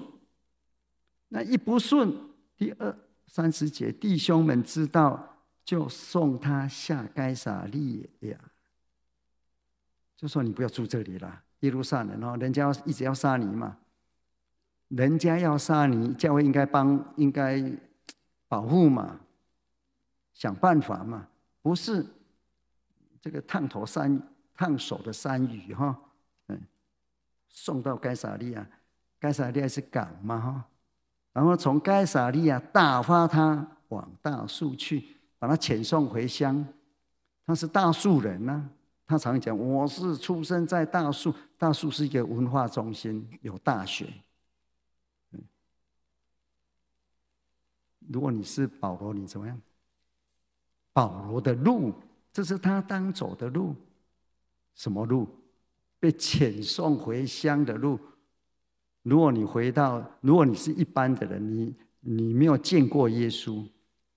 [1.30, 2.16] 那一不顺，
[2.56, 2.96] 第二
[3.26, 8.38] 三十节，弟兄们知道，就送他下该撒利亚，
[10.16, 13.80] 就说你不要住这里了，耶路撒冷哦，人家要一直要杀你嘛。
[14.90, 17.60] 人家要杀你，教会应该帮，应该
[18.54, 19.20] 保护嘛，
[20.32, 21.28] 想办法嘛，
[21.64, 22.06] 不是
[23.20, 24.22] 这个烫头山
[24.54, 26.00] 烫手的山芋哈，
[26.50, 26.62] 嗯，
[27.48, 28.64] 送到该撒利亚，
[29.18, 30.64] 该撒利亚是港嘛哈，
[31.32, 35.04] 然后从该撒利亚打发他往大树去，
[35.40, 36.64] 把他遣送回乡，
[37.48, 38.70] 他是大树人呢、啊。
[39.08, 44.08] 他常讲：“我是出生在大树，大树是一个文化中心，有大学。”
[48.10, 49.60] 如果你是保罗，你怎么样？
[50.92, 51.94] 保罗的路，
[52.32, 53.76] 这是他当走的路，
[54.76, 55.28] 什么路？
[56.00, 58.00] 被遣送回乡的路。
[59.04, 63.68] 如果你回到，如果你是一般的人，你你没有见过耶稣，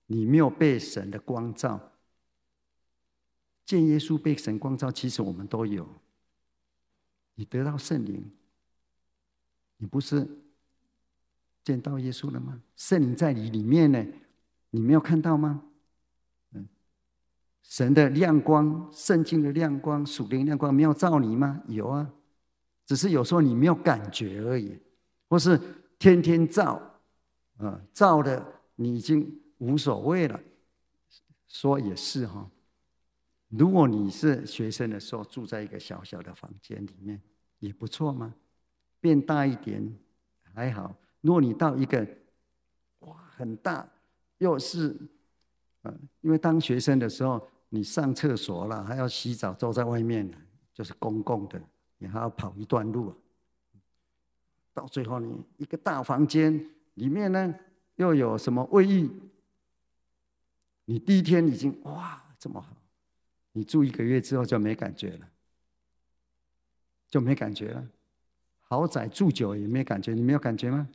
[0.05, 1.93] 你没有被神的光照。
[3.65, 5.87] 见耶稣被神光照，其实我们都有。
[7.35, 8.31] 你得到圣灵，
[9.77, 10.27] 你不是
[11.67, 12.61] 见到耶稣了吗？
[12.77, 14.05] 圣灵在你里面呢，
[14.69, 15.63] 你没有看到吗？
[16.53, 16.65] 嗯，
[17.61, 21.61] 神的亮光、圣经的亮光、属灵亮光没有照你吗？
[21.67, 22.09] 有啊，
[22.85, 24.79] 只是有时候你没有感觉而已，
[25.27, 25.59] 或是
[25.99, 26.81] 天天照，
[27.57, 30.39] 啊，照的你已经无所谓了。
[31.49, 32.49] 说也是哈。
[33.49, 37.21] 如果你是学生的时候住在一个小小的房间里面，
[37.59, 38.33] 也不错嘛。
[39.01, 39.93] 变大一点
[40.53, 40.95] 还好。
[41.21, 42.07] 如果你到一个
[42.99, 43.87] 哇很大，
[44.37, 44.95] 又是
[45.81, 50.29] 呃，因为当学生的时候，你上厕所了还要洗澡，坐在外面
[50.73, 51.61] 就是公共的，
[51.97, 53.13] 你还要跑一段路。
[54.73, 57.55] 到最后你一个大房间里面呢，
[57.95, 59.09] 又有什么卫浴？
[60.85, 62.77] 你第一天已经哇这么好。
[63.53, 65.27] 你住一个月之后就没感觉了，
[67.09, 67.87] 就没感觉了。
[68.59, 70.87] 豪宅住久也没感觉，你没有感觉吗？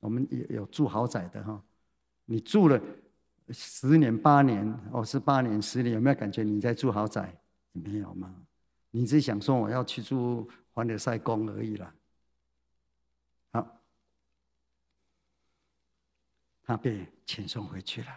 [0.00, 1.62] 我们有有住豪宅的哈，
[2.24, 2.80] 你住了
[3.50, 7.40] 十年八年哦，是八年十年，有没有感觉你在住豪宅？
[7.72, 8.34] 没有吗？
[8.90, 11.94] 你只想说我要去住凡尔赛宫而已啦。
[13.52, 13.80] 好，
[16.62, 18.08] 他被遣送回去了。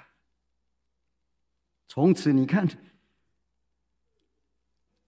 [1.87, 2.67] 从此你看。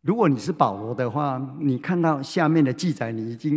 [0.03, 3.55] 如果你是保罗的话，你看到下面的记载，你已经，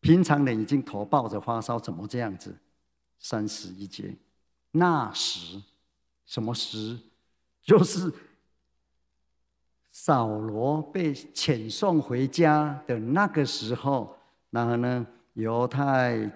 [0.00, 2.56] 平常人已经头抱着发烧，怎么这样子？
[3.18, 4.14] 三十一节，
[4.72, 5.60] 那时，
[6.24, 6.98] 什么时？
[7.62, 8.12] 就是
[9.90, 14.16] 扫罗被遣送回家的那个时候。
[14.50, 16.30] 然后呢，犹太、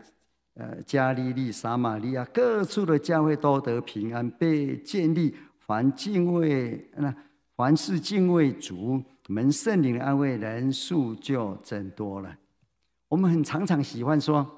[0.54, 7.14] 呃加利利、撒玛利亚各处的教会都得平安，被建立，凡敬畏那。
[7.56, 12.34] 凡是敬畏主、蒙圣灵的安慰，人数就增多了。
[13.10, 14.48] 我们很常常喜欢说：“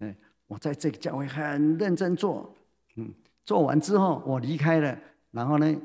[0.00, 2.50] 哎，我在这个教会很认真做，
[2.96, 3.12] 嗯，
[3.44, 4.98] 做完之后我离开了，
[5.30, 5.76] 然后呢，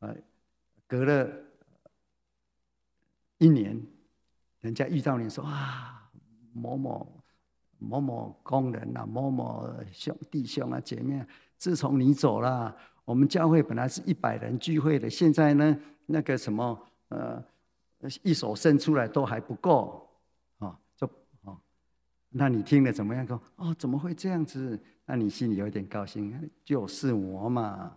[0.00, 0.14] 呃，
[0.86, 1.26] 隔了
[3.38, 3.80] 一年，
[4.60, 6.06] 人家遇到你说啊，
[6.52, 7.22] 某某
[7.78, 11.24] 某某工人啊，某某兄弟兄啊姐妹，
[11.56, 15.74] 自从你走了，我们教会本来是一百人聚会的，现在呢？”
[16.06, 17.42] 那个什么，呃，
[18.22, 20.03] 一手伸出来都还不够，
[22.36, 23.24] 那你听了怎么样？
[23.26, 24.78] 说哦，怎么会这样子？
[25.06, 27.94] 那你心里有点高兴，就是我嘛，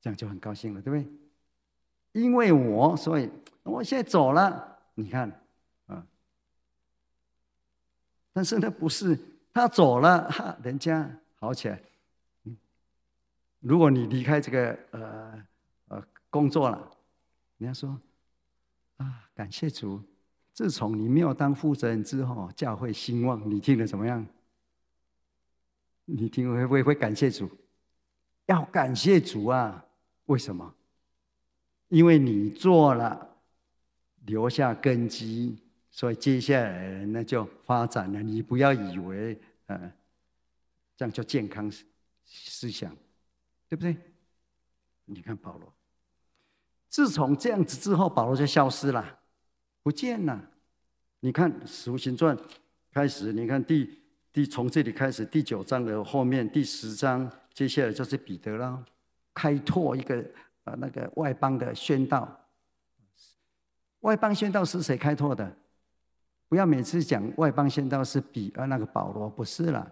[0.00, 2.22] 这样就很高兴了，对不对？
[2.22, 3.30] 因为我，所以
[3.62, 4.78] 我现在走了。
[4.94, 5.30] 你看，
[5.86, 6.04] 啊，
[8.32, 9.18] 但是呢，不是
[9.54, 11.80] 他走了，哈，人家好起来。
[12.44, 12.56] 嗯，
[13.60, 15.42] 如果你离开这个，呃。
[16.32, 16.88] 工作了，
[17.58, 18.00] 人家说
[18.98, 20.00] 啊，感谢主，
[20.60, 23.42] 自从你没有当负责人之后，教会兴旺。
[23.48, 24.26] 你听了怎么样？
[26.04, 27.50] 你听会不会会感谢主？
[28.44, 29.82] 要感谢主啊！
[30.26, 30.74] 为什么？
[31.88, 33.38] 因为你做了，
[34.26, 35.56] 留下根基，
[35.90, 38.22] 所以接下来那就发展了。
[38.22, 39.90] 你不要以为，嗯，
[40.94, 41.72] 这样就健康
[42.26, 42.94] 思想，
[43.66, 43.96] 对不对？
[45.06, 45.72] 你看保罗。
[46.90, 49.19] 自从这样子之后，保罗就消失了，
[49.82, 50.50] 不见了。
[51.20, 52.36] 你看《使徒行传》
[52.92, 53.98] 开始，你看第
[54.32, 58.84] 第从这里开始第九章的后面第十章，接下来就是彼得了，
[59.34, 60.24] 开拓一个
[60.64, 62.48] 呃那个外邦的宣道。
[64.00, 65.56] 外邦宣道是谁开拓的？
[66.48, 69.90] 不要每次讲外邦宣道是彼呃那个保罗，不是啦，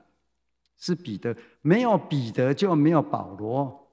[0.76, 1.36] 是彼得。
[1.60, 3.86] 没有彼得就没有保罗。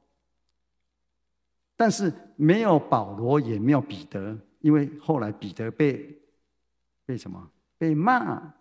[1.76, 6.20] 但是没有保罗，也没有彼得，因为后来彼得被
[7.06, 7.52] 被什么？
[7.78, 8.52] 被骂，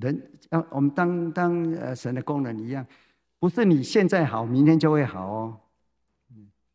[0.00, 2.86] 人啊我们当当呃神的工人一样，
[3.40, 5.60] 不是你现在好，明天就会好哦。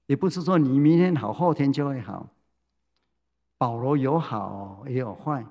[0.08, 2.30] 也不是说你明天好，后天就会好。
[3.58, 5.46] 保罗有好也有坏，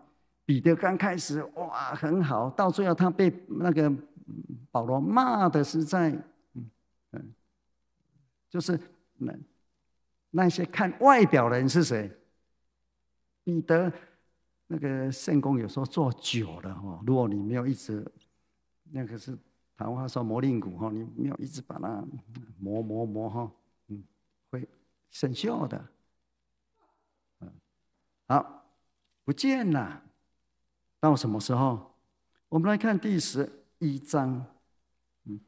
[0.44, 3.90] 彼得刚开始哇很好，到最后他被那个
[4.70, 6.10] 保罗骂的是在，
[6.52, 6.70] 嗯
[7.12, 7.32] 嗯，
[8.50, 8.78] 就是
[9.16, 9.32] 那
[10.30, 12.12] 那些看外表的人是谁？
[13.44, 13.92] 彼得
[14.66, 18.04] 那个圣工有时候做久了哦，如果你没有一直
[18.90, 19.38] 那个是
[19.76, 22.02] 谈话说磨令骨哈，你没有一直把它
[22.58, 23.52] 磨磨磨哈，
[23.88, 24.02] 嗯，
[24.50, 24.66] 会
[25.10, 25.84] 生锈的。
[28.26, 28.64] 好，
[29.24, 30.02] 不见了。
[30.98, 31.94] 到什么时候？
[32.48, 34.46] 我们来看第十一章，
[35.24, 35.38] 嗯，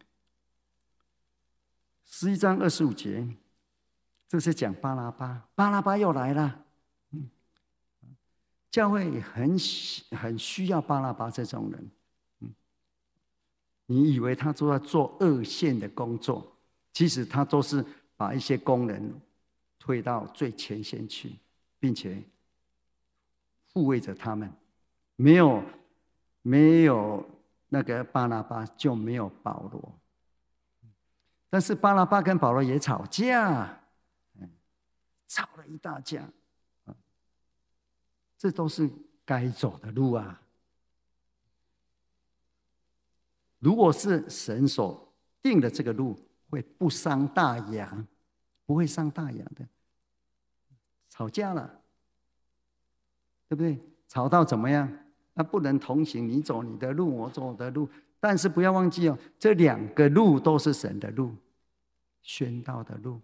[2.04, 3.26] 十一章二十五节，
[4.28, 6.65] 这是讲巴拉巴，巴拉巴又来了。
[8.76, 9.56] 教会很
[10.10, 11.90] 很需要巴拉巴这种人。
[12.40, 12.54] 嗯，
[13.86, 16.54] 你以为他都在做二线的工作，
[16.92, 17.82] 其实他都是
[18.18, 19.18] 把一些工人
[19.78, 21.38] 推到最前线去，
[21.78, 22.22] 并且。
[23.72, 24.52] 护卫着他们，
[25.16, 25.62] 没有
[26.42, 27.26] 没有
[27.68, 29.98] 那个巴拿巴就没有保罗。
[31.48, 33.80] 但是巴拿巴跟保罗也吵架，
[35.26, 36.28] 吵了一大架，
[38.36, 38.90] 这都是
[39.24, 40.42] 该走的路啊。
[43.58, 45.12] 如果是神所
[45.42, 46.18] 定的这个路，
[46.50, 48.06] 会不伤大雅，
[48.64, 49.66] 不会伤大雅的。
[51.08, 51.82] 吵架了。
[53.48, 53.80] 对不对？
[54.08, 54.92] 吵到怎么样？
[55.34, 57.88] 那不能同行，你走你的路，我走我的路。
[58.18, 61.32] 但是不要忘记哦，这两个路都是神的路，
[62.22, 63.20] 宣道的路。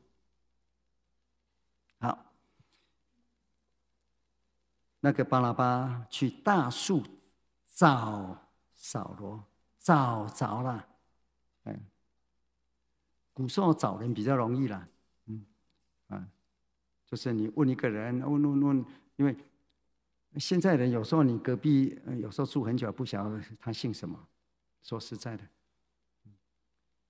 [1.99, 2.33] 好，
[5.03, 7.03] 那个巴拉巴去大树
[7.75, 8.39] 找
[8.73, 9.45] 扫罗，
[9.79, 10.89] 找着了。
[11.65, 11.79] 嗯，
[13.35, 14.89] 古时候找人比较容易了。
[15.27, 15.45] 嗯，
[16.09, 16.27] 啊，
[17.07, 18.85] 就是你问一个人，问问问，
[19.17, 19.37] 因为。
[20.39, 24.19] 现在人有时候你隔壁有时候住很久不晓得他姓什么，
[24.83, 25.45] 说实在的，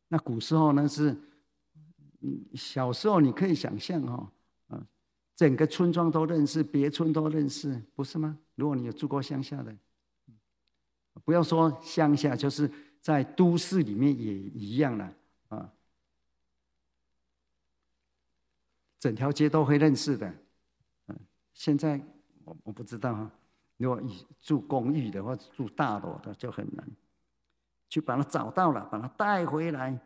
[0.09, 1.17] 那古时候呢是，
[2.57, 4.29] 小时候你可以想象哦，
[5.35, 8.39] 整个村庄都认识，别村都认识，不是吗？
[8.55, 9.77] 如果你有住过乡下的，
[11.25, 12.71] 不要说乡下，就是
[13.01, 15.15] 在都市里面也一样了
[15.49, 15.73] 啊，
[18.99, 20.35] 整条街都会认识的，
[21.09, 21.19] 嗯，
[21.53, 22.01] 现在。
[22.45, 23.31] 我我不知道哈，
[23.77, 24.03] 如果
[24.41, 26.85] 住公寓的话，住大楼的就很难，
[27.89, 29.97] 去把他找到了，把他带回来，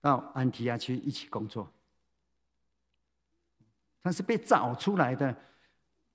[0.00, 1.70] 到安提亚去一起工作。
[4.04, 5.34] 他是被找出来的，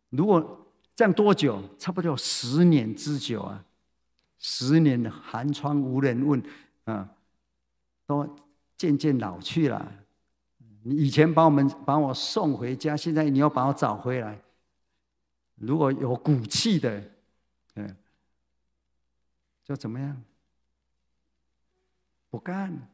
[0.09, 1.59] 如果这样多久？
[1.79, 3.65] 差不多有十年之久啊，
[4.37, 6.41] 十年的寒窗无人问
[6.83, 7.09] 啊，
[8.05, 8.37] 都
[8.77, 9.91] 渐渐老去了。
[10.83, 14.39] 你以前把我们把我送回家，现在你要把我找回来。
[15.55, 17.03] 如果有骨气的，
[17.73, 17.95] 嗯，
[19.63, 20.21] 就怎么样？
[22.29, 22.87] 不干，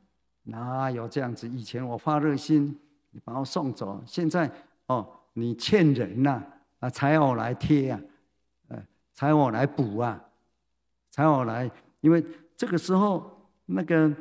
[0.44, 1.50] 哪有这样子？
[1.50, 2.80] 以前我发热心，
[3.12, 4.50] 你把我送走，现在
[4.88, 6.44] 哦，你欠人呐，
[6.80, 8.00] 啊，才我来贴啊，
[8.68, 10.24] 呃，才我来补啊，
[11.10, 11.70] 才我来，
[12.02, 12.24] 因为
[12.56, 14.14] 这个时候那个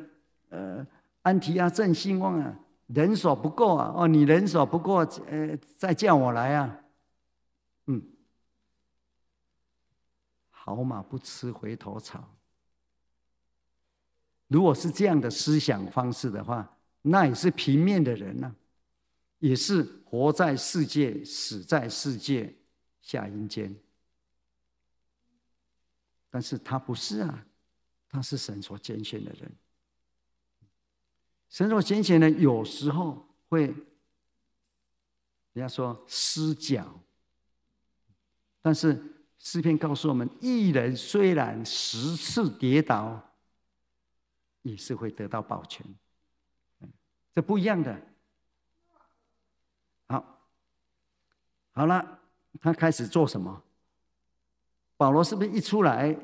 [0.50, 0.86] 呃，
[1.22, 4.96] 安提阿正兴旺啊，人手不够啊，哦，你人手不够，
[5.26, 6.80] 呃，再叫我来啊，
[7.86, 8.02] 嗯。
[10.50, 12.24] 好马不吃回头草。
[14.48, 18.56] 如果是这样的思想方式的话，那也是平面的人呢、啊，
[19.44, 22.56] 也是活在世界，死在世界
[23.02, 23.76] 下阴间。
[26.30, 27.46] 但是他不是啊，
[28.08, 29.52] 他是神所拣选的人。
[31.50, 33.66] 神所拣选的有时候会，
[35.52, 36.98] 人家说失脚，
[38.62, 39.10] 但是。
[39.36, 43.34] 诗篇告诉我们：一人虽然十次跌倒，
[44.62, 45.84] 也是会得到保全。
[47.34, 48.13] 这不一样的。
[51.74, 52.20] 好了，
[52.60, 53.62] 他开始做什么？
[54.96, 56.16] 保罗是不是一出来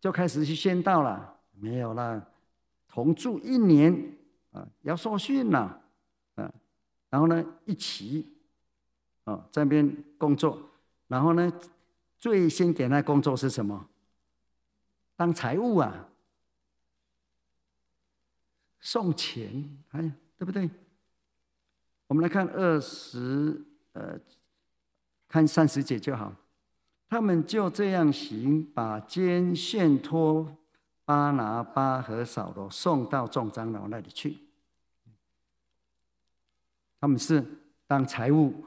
[0.00, 1.38] 就开始去宣道了？
[1.52, 2.30] 没有了，
[2.86, 4.14] 同住一年
[4.52, 5.82] 啊，要受训了
[6.34, 6.52] 啊，
[7.08, 8.26] 然后呢，一起
[9.24, 10.60] 啊，这边工作，
[11.08, 11.52] 然后呢。
[12.18, 13.88] 最先给他工作是什么？
[15.16, 16.08] 当财务啊，
[18.80, 20.00] 送钱，哎，
[20.38, 20.68] 对不对？
[22.06, 24.18] 我们来看二十，呃，
[25.36, 26.34] 看三十节就好。
[27.10, 30.56] 他们就这样行，把肩献托
[31.04, 34.38] 巴拿巴和扫罗送到众长老那里去。
[36.98, 37.44] 他们是
[37.86, 38.64] 当财物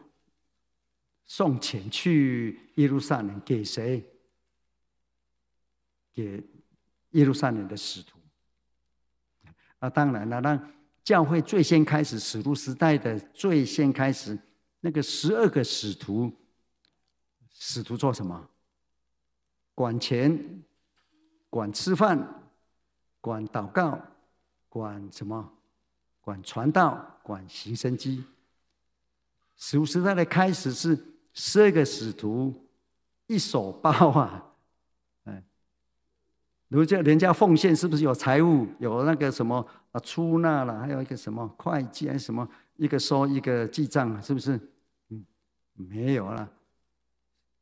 [1.26, 4.06] 送钱去耶路撒冷给谁？
[6.14, 6.44] 给
[7.14, 8.20] 耶路撒冷的使徒。
[9.80, 10.72] 啊，当然了，让
[11.04, 14.38] 教会最先开始使徒时代的最先开始
[14.82, 16.32] 那个十二个使徒，
[17.60, 18.50] 使徒做什么？
[19.76, 20.64] 管钱，
[21.50, 22.42] 管吃饭，
[23.22, 24.00] 管祷告，
[24.70, 25.52] 管什么？
[26.22, 28.24] 管传道，管行神迹。
[29.58, 30.98] 使徒时代的开始是
[31.34, 32.68] 十二个使徒
[33.28, 34.54] 一手包啊，
[35.26, 35.44] 嗯，
[36.70, 42.48] 如果人家奉献，是不是有财务，有那个什么啊出纳了，还有一个什么会计还是什么，
[42.78, 44.58] 一个收一个记账，是不是？
[45.10, 45.26] 嗯，
[45.74, 46.50] 没有了，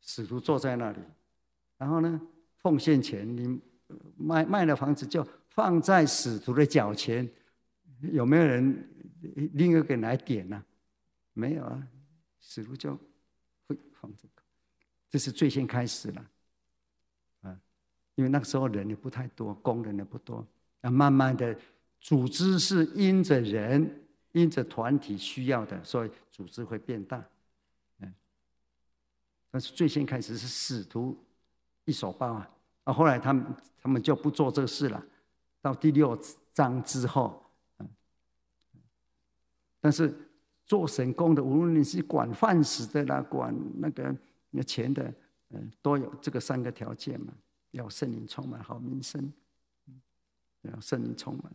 [0.01, 0.99] 使徒坐在那里。
[1.77, 2.21] 然后呢，
[2.57, 3.59] 奉献钱，你
[4.17, 7.29] 卖卖了房子就放在使徒的脚前，
[8.01, 8.89] 有没有人
[9.53, 10.63] 另一个人来点呢？
[11.33, 11.87] 没有啊，
[12.39, 12.97] 使徒就
[13.67, 14.41] 会放这个，
[15.07, 16.25] 这是最先开始了，
[17.41, 17.59] 啊，
[18.15, 20.45] 因为那个时候人也不太多，工人也不多，
[20.81, 21.55] 啊，慢慢的
[22.01, 27.23] 组织是因着人，因着团体需要的，所以组织会变大，
[29.51, 31.17] 但是最先开始是使徒。
[31.85, 32.49] 一手包啊！
[32.83, 33.45] 啊，后来他们
[33.81, 35.01] 他们就不做这个事了。
[35.61, 36.19] 到第六
[36.51, 37.87] 章之后，嗯，
[39.79, 40.13] 但是
[40.65, 44.13] 做神工的，无论你是管饭食的啦，管那个
[44.49, 45.13] 那钱的，
[45.51, 47.31] 嗯，都有这个三个条件嘛：
[47.71, 49.31] 要圣灵充满，好名声，
[50.63, 51.53] 要圣灵充满，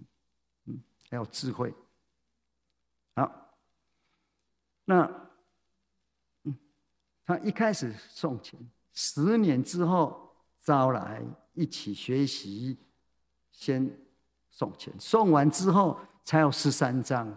[0.64, 0.80] 嗯，
[1.10, 1.74] 还有智慧。
[3.16, 3.54] 好，
[4.86, 5.28] 那，
[7.24, 8.58] 他一开始送钱。
[8.92, 11.22] 十年之后，招来
[11.54, 12.78] 一起学习，
[13.50, 13.90] 先
[14.50, 17.36] 送钱，送完之后才有十三章。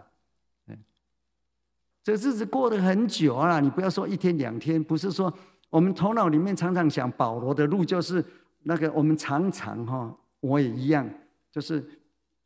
[2.02, 3.58] 这日子过得很久啊！
[3.58, 5.32] 你不要说一天两天，不是说
[5.70, 8.24] 我们头脑里面常常想保罗的路就是
[8.62, 11.08] 那个，我们常常哈，我也一样，
[11.50, 11.84] 就是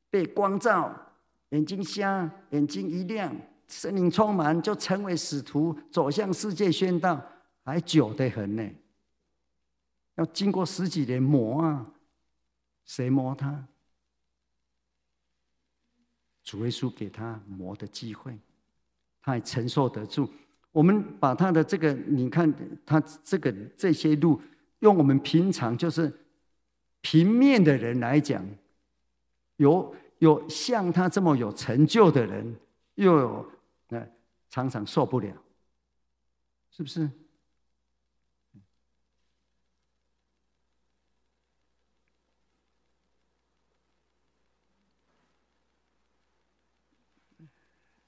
[0.08, 0.90] 被光照，
[1.50, 3.36] 眼睛瞎，眼睛一亮，
[3.70, 7.24] 圣灵充满，就成为使徒，走向世界宣道，
[7.64, 8.68] 还久得很呢。
[10.16, 11.86] 要经过十几年磨啊，
[12.84, 13.64] 谁磨他？
[16.42, 18.36] 主耶稣给他磨的机会，
[19.22, 20.28] 他还承受得住。
[20.72, 22.52] 我们把他的这个，你看
[22.84, 24.40] 他这个这些路，
[24.80, 26.12] 用我们平常就是
[27.00, 28.44] 平面的人来讲，
[29.56, 32.56] 有有像他这么有成就的人，
[32.96, 33.52] 又有
[33.90, 34.08] 那
[34.48, 35.36] 常常受不了，
[36.70, 37.10] 是不是？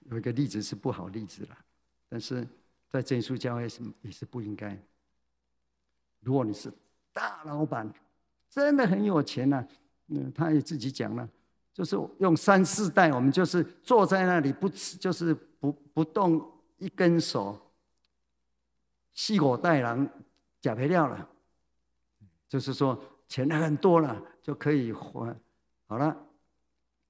[0.06, 1.58] 有一个例子是不好例子了，
[2.06, 2.46] 但是
[2.88, 4.78] 在真耶稣教会是也是不应该。
[6.20, 6.70] 如果你是
[7.12, 7.90] 大老板，
[8.50, 9.66] 真的很有钱呢，
[10.08, 11.26] 嗯，他也自己讲了，
[11.72, 17.58] 就是用三四代，我们就是坐在那里不吃，就是不不动一根手，
[19.14, 20.10] 四五代人
[20.60, 21.28] 假赔掉了，
[22.48, 25.34] 就是说钱很多了就可以还。
[25.86, 26.16] 好了，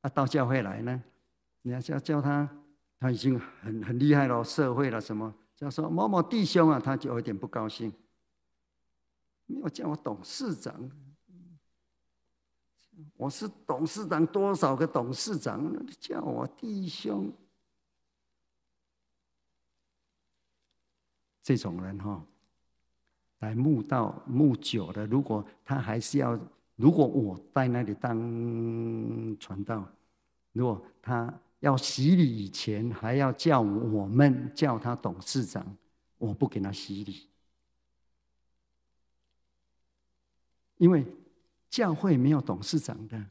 [0.00, 1.02] 那到教会来呢，
[1.62, 2.48] 你要叫叫他。
[3.00, 5.34] 他已经很很厉害了，社会了什么？
[5.56, 7.92] 叫说某某弟兄啊，他就有点不高兴。
[9.46, 10.88] 没有叫我董事长，
[13.16, 15.74] 我是董事长，多少个董事长？
[15.98, 17.32] 叫我弟兄，
[21.42, 22.24] 这种人哈，
[23.40, 26.38] 来墓道墓久了，如果他还是要，
[26.76, 29.86] 如果我在那里当传道，
[30.52, 31.32] 如果他。
[31.62, 35.64] 要洗礼以前，还要叫我们叫他董事长，
[36.18, 37.28] 我不给他洗礼，
[40.76, 41.06] 因为
[41.72, 43.24] 教会没有董事长的，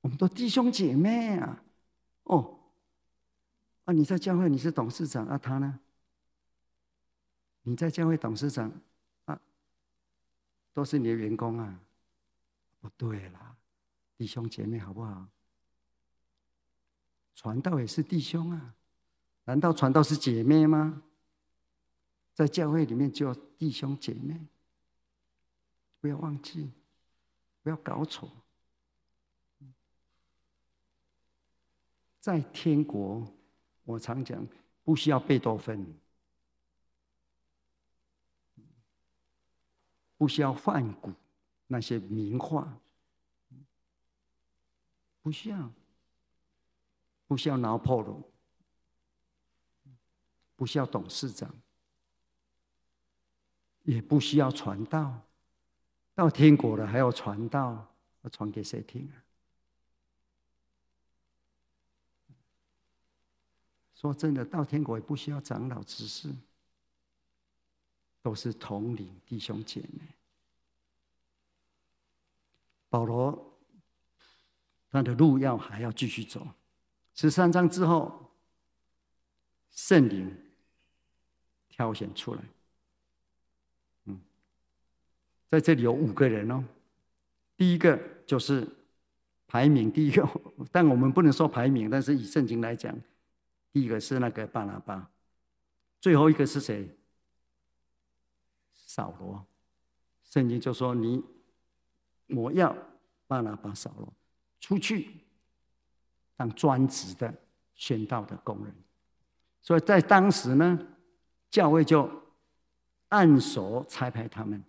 [0.00, 1.62] 我们都弟兄姐妹啊。
[2.22, 2.58] 哦，
[3.84, 5.78] 啊，你在教会你是董事长啊，他呢？
[7.64, 8.72] 你在教会董事长
[9.26, 9.38] 啊，
[10.72, 11.78] 都是你的员工啊。
[12.80, 13.54] 不对啦，
[14.16, 15.26] 弟兄姐妹好不好？
[17.34, 18.74] 传道也是弟兄啊，
[19.44, 21.02] 难道传道是姐妹吗？
[22.32, 24.46] 在教会里面就弟兄姐妹，
[26.00, 26.70] 不要忘记，
[27.66, 28.30] 不要搞错。
[32.20, 33.26] 在天国，
[33.82, 34.46] 我常讲，
[34.84, 35.84] 不需要贝多芬，
[40.16, 41.12] 不需要梵谷
[41.66, 42.72] 那些名画，
[45.20, 45.72] 不需要，
[47.26, 48.22] 不需要拿破仑，
[50.54, 51.52] 不需要董事长，
[53.82, 55.20] 也不需要传道，
[56.16, 57.86] 到天国了还要传道，
[58.22, 59.14] 要传给谁听啊？
[63.94, 66.34] 说真的，到天国也不需要长老指示，
[68.22, 70.06] 都是同龄弟兄姐妹。
[72.88, 73.58] 保罗
[74.90, 76.46] 他的路要还要继续走，
[77.12, 78.32] 十三章之后，
[79.70, 80.34] 圣灵
[81.68, 82.42] 挑选出来。
[85.46, 86.64] 在这里有五个人哦，
[87.56, 88.66] 第一个就是
[89.46, 90.28] 排名第一个，
[90.72, 92.96] 但我们不能说排名，但是以圣经来讲。
[93.72, 95.10] 第一个是那个巴拿巴，
[96.00, 96.96] 最后一个是谁？
[98.74, 99.44] 扫罗。
[100.24, 101.22] 圣经就说：“你，
[102.28, 102.74] 我要
[103.26, 104.10] 巴拿巴、扫罗
[104.60, 105.10] 出去
[106.36, 107.32] 当专职的
[107.74, 108.74] 宣道的工人。”
[109.60, 110.78] 所以在当时呢，
[111.50, 112.10] 教会就
[113.08, 114.64] 按手差派他们。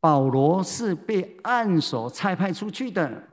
[0.00, 3.28] 保罗是被按手差派出去的。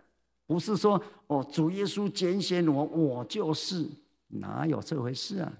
[0.46, 3.90] 不是说哦，主耶稣拣选我，我就是，
[4.28, 5.52] 哪有这回事啊？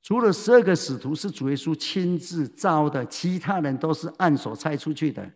[0.00, 5.30] 除了十二个使徒是主耶稣亲自召的，其他人都是按手差出去的。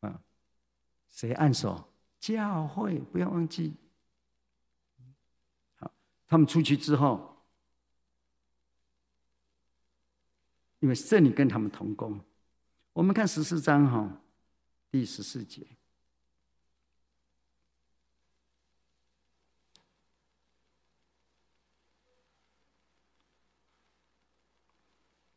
[0.00, 0.20] 啊，
[1.08, 1.92] 谁按手？
[2.18, 3.74] 教会，不要忘记。
[5.76, 5.92] 好，
[6.26, 7.36] 他们出去之后，
[10.80, 12.18] 因为圣灵跟他们同工。
[13.00, 14.20] 我们看十四章哈，
[14.90, 15.66] 第十四节。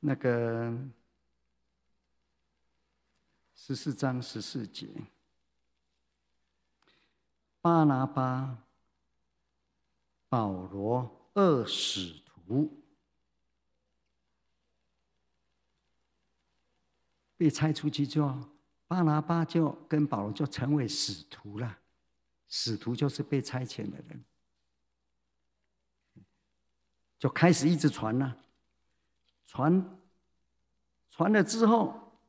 [0.02, 0.78] 那个
[3.56, 4.90] 十四章十四节，
[7.62, 8.58] 巴拿巴、
[10.28, 12.83] 保罗二使徒
[17.36, 18.38] 被差出去之后，
[18.88, 21.80] 巴拿巴就跟保罗就成为使徒了。
[22.48, 24.24] 使徒就是被差遣的人，
[27.18, 28.38] 就开始一直传了。
[29.48, 30.00] 传
[31.10, 32.20] 传了之后，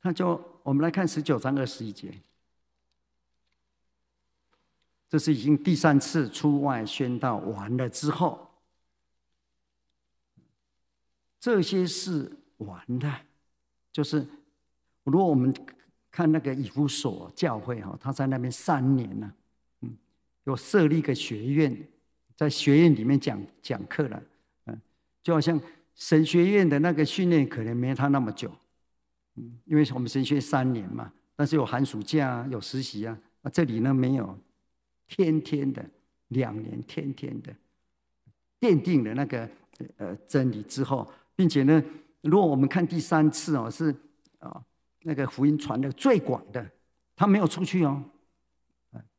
[0.00, 2.22] 他就我们来看十九章二十一节，
[5.08, 8.48] 这是已经第三次出外宣道完了之后，
[11.40, 13.22] 这些事完了，
[13.98, 14.24] 就是
[15.02, 15.52] 如果我们
[16.08, 19.32] 看那个以弗所教会哈，他在那边三年呢，
[19.80, 19.90] 嗯，
[20.44, 21.76] 有设立一个学院，
[22.36, 24.22] 在学院里面讲讲课了，
[24.66, 24.80] 嗯，
[25.20, 25.60] 就好像。
[25.96, 28.48] 神学院的那个训练可能没他那么久，
[29.34, 33.18] 嗯，因为我们神学三年嘛，但是有寒暑假啊，有实习啊。
[33.42, 34.38] 那，这里呢没有，
[35.08, 35.84] 天天的
[36.28, 37.52] 两年，天天的
[38.60, 39.50] 奠定了那个
[39.96, 41.82] 呃真理之后，并且呢，
[42.22, 43.94] 如果我们看第三次哦，是
[44.38, 44.64] 啊
[45.02, 46.70] 那个福音传的最广的，
[47.14, 48.04] 他没有出去哦，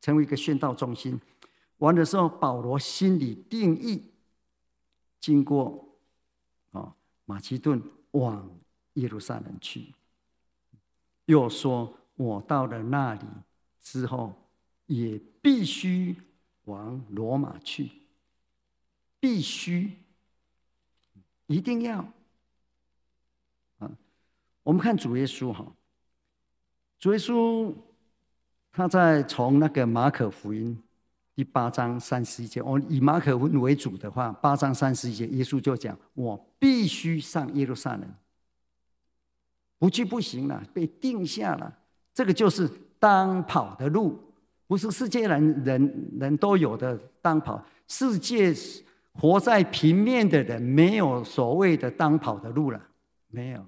[0.00, 1.20] 成为一个宣道中心。
[1.78, 4.12] 完的时候，保罗心里定义，
[5.18, 5.86] 经过。
[6.72, 6.94] 啊，
[7.24, 7.82] 马其顿
[8.12, 8.48] 往
[8.92, 9.92] 耶路撒冷去，
[11.24, 13.26] 又说：“我到了那里
[13.80, 14.32] 之后，
[14.86, 16.14] 也必须
[16.66, 17.90] 往罗马去，
[19.18, 19.96] 必须，
[21.46, 22.06] 一定要。”
[24.70, 25.66] 我们看主耶稣哈，
[26.96, 27.74] 主耶稣
[28.70, 30.80] 他在从那个马可福音。
[31.34, 38.02] 第八章三十一节，我以马可福音为主的话，八章三十一节，耶稣就讲：“我必须上耶路撒冷，
[39.76, 41.76] 不去不行了，被定下了。
[42.14, 44.20] 这个就是当跑的路，
[44.68, 47.60] 不是世界人人人都有的当跑。
[47.88, 48.54] 世界
[49.14, 52.80] 活在平面的人，没有所谓的当跑的路了，
[53.30, 53.66] 没有，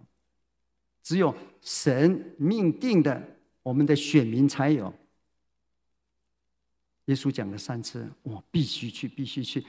[1.03, 4.93] 只有神命定的，我们的选民才有。”
[7.07, 9.67] 耶稣讲了三次，我必须去，必须去。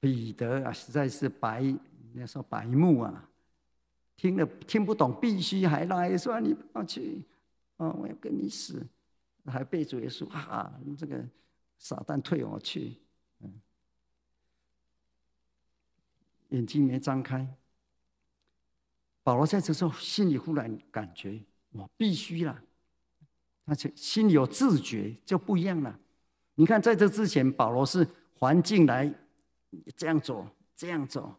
[0.00, 1.62] 彼得啊，实在是白，
[2.14, 3.30] 那时候白目啊，
[4.16, 7.22] 听了听不懂，必须还来说你不要去，
[7.76, 8.84] 哦，我要跟你死，
[9.44, 11.22] 还背主耶稣啊，这个
[11.78, 12.96] 撒旦退我去，
[13.40, 13.60] 嗯，
[16.48, 17.46] 眼睛没张开。
[19.22, 21.42] 保罗在这时候心里忽然感觉，
[21.72, 22.62] 我必须了，
[23.64, 25.98] 而且心里有自觉就不一样了。
[26.54, 29.12] 你看，在这之前，保罗是环境来
[29.96, 31.34] 这样走，这样走，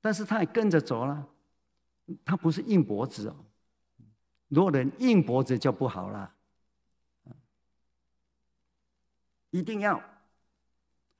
[0.00, 1.28] 但是他也跟着走了。
[2.24, 3.36] 他不是硬脖子哦。
[4.48, 6.34] 如果人硬脖子就不好了，
[9.50, 10.02] 一定要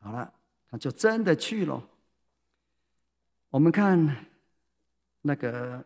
[0.01, 0.35] 好了，
[0.69, 1.89] 他就真的去了。
[3.51, 4.27] 我们看
[5.23, 5.85] 那个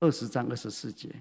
[0.00, 1.14] 二十章二十四节，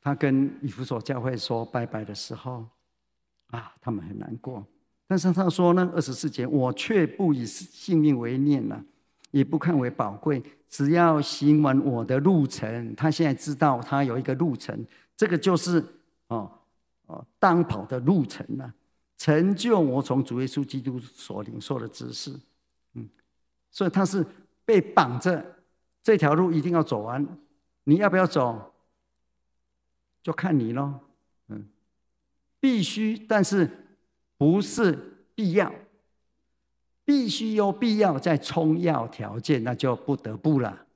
[0.00, 2.66] 他跟以弗所教会说拜拜的时候，
[3.48, 4.64] 啊，他们很难过。
[5.06, 8.84] 但是他说呢，二十四节，我却不以性命为念了，
[9.30, 12.94] 也不看为宝贵，只要行完我的路程。
[12.94, 14.86] 他现在知道他有一个路程，
[15.16, 15.84] 这个就是
[16.28, 16.50] 哦
[17.06, 18.74] 哦当跑的路程了。
[19.16, 22.38] 成就我从主耶稣基督所领受的知识，
[22.94, 23.08] 嗯，
[23.70, 24.26] 所以他是
[24.64, 25.44] 被绑着，
[26.02, 27.26] 这条路一定要走完，
[27.84, 28.74] 你要不要走？
[30.22, 31.00] 就看你喽，
[31.48, 31.68] 嗯，
[32.58, 33.70] 必须，但是
[34.36, 35.72] 不是必要，
[37.04, 40.86] 必须有必要再充要条件，那就不得不了。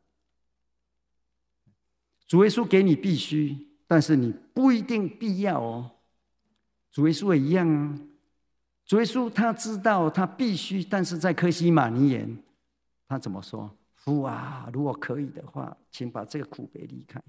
[2.26, 5.97] 主耶稣给你必须，但是你不一定必要哦。
[6.98, 7.96] 主耶稣也一样啊。
[8.84, 12.36] 主耶稣他知道他必须，但是在科西马尼园，
[13.06, 13.72] 他怎么说？
[13.94, 17.22] 父啊，如果可以的话，请把这个苦杯离开。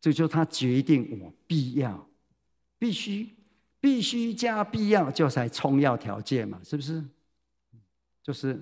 [0.00, 2.08] 这就他决定，我必要，
[2.78, 3.28] 必须，
[3.78, 7.04] 必须加必要，就才充要条件嘛，是不是？
[8.22, 8.58] 就是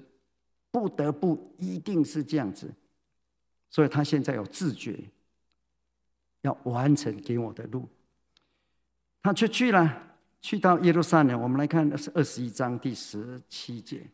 [0.72, 2.74] 不得不，一定是这样子。
[3.70, 4.98] 所以他现在有自觉，
[6.40, 7.88] 要完成给我的路，
[9.22, 10.04] 他却去了。
[10.40, 14.06] 去到耶路撒冷，我们来看二十一章第十七节，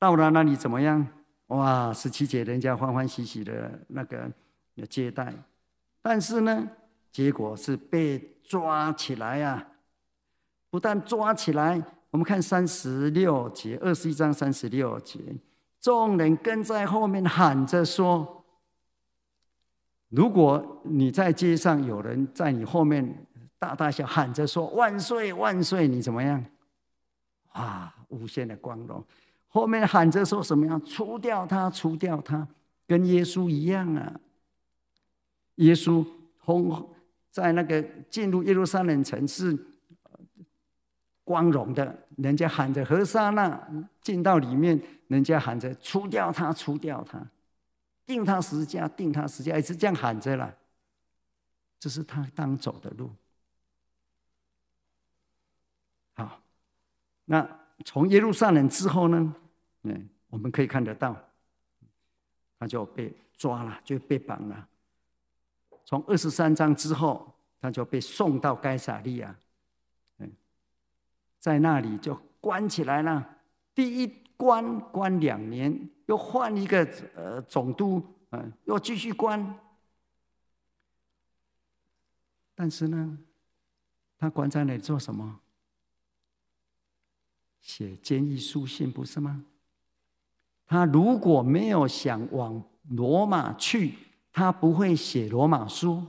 [0.00, 1.06] 到了那里怎么样？
[1.46, 4.28] 哇，十七节人家欢欢喜喜的那个
[4.90, 5.32] 接待，
[6.02, 6.68] 但是呢，
[7.12, 9.68] 结果是被抓起来呀、啊！
[10.70, 11.80] 不但抓起来，
[12.10, 15.20] 我们看三十六节，二十一章三十六节，
[15.80, 18.44] 众人跟在后面喊着说
[20.10, 23.24] ：“如果你在街上有人在你后面。”
[23.64, 26.44] 大大小喊着说：“万岁万岁！”你怎么样？
[27.52, 29.02] 啊，无限的光荣。
[29.48, 30.78] 后面喊着说什么样？
[30.84, 32.46] 除掉他，除掉他，
[32.86, 34.20] 跟耶稣一样啊！
[35.54, 36.06] 耶稣
[36.40, 36.86] 轰
[37.30, 39.56] 在那个进入耶路撒冷城是
[41.24, 43.66] 光荣的，人家喊着和散那，
[44.02, 47.18] 进到里面，人家喊着除掉他，除掉他，
[48.04, 50.54] 定他十字架，钉他十字架，一直这样喊着了。
[51.80, 53.10] 这是他当走的路。
[57.26, 57.48] 那
[57.84, 59.34] 从耶路撒冷之后呢？
[59.82, 61.16] 嗯，我们可以看得到，
[62.58, 64.68] 他就被抓了，就被绑了。
[65.84, 69.36] 从二十三章之后，他就被送到该撒利亚，
[70.18, 70.32] 嗯，
[71.38, 73.38] 在那里就关起来了。
[73.74, 79.58] 第一关关两年，又换一个呃总督，嗯，又继续关。
[82.54, 83.18] 但是呢，
[84.18, 85.40] 他关在那里做什么？
[87.64, 89.42] 写监狱书信不是吗？
[90.66, 93.94] 他如果没有想往罗马去，
[94.30, 96.02] 他不会写罗马书；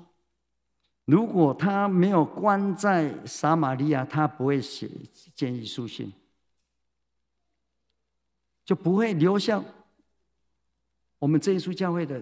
[1.06, 4.90] 如果他没有关在撒玛利亚，他不会写
[5.34, 6.12] 监狱书信，
[8.66, 9.64] 就不会留下
[11.20, 12.22] 我们这一书教会的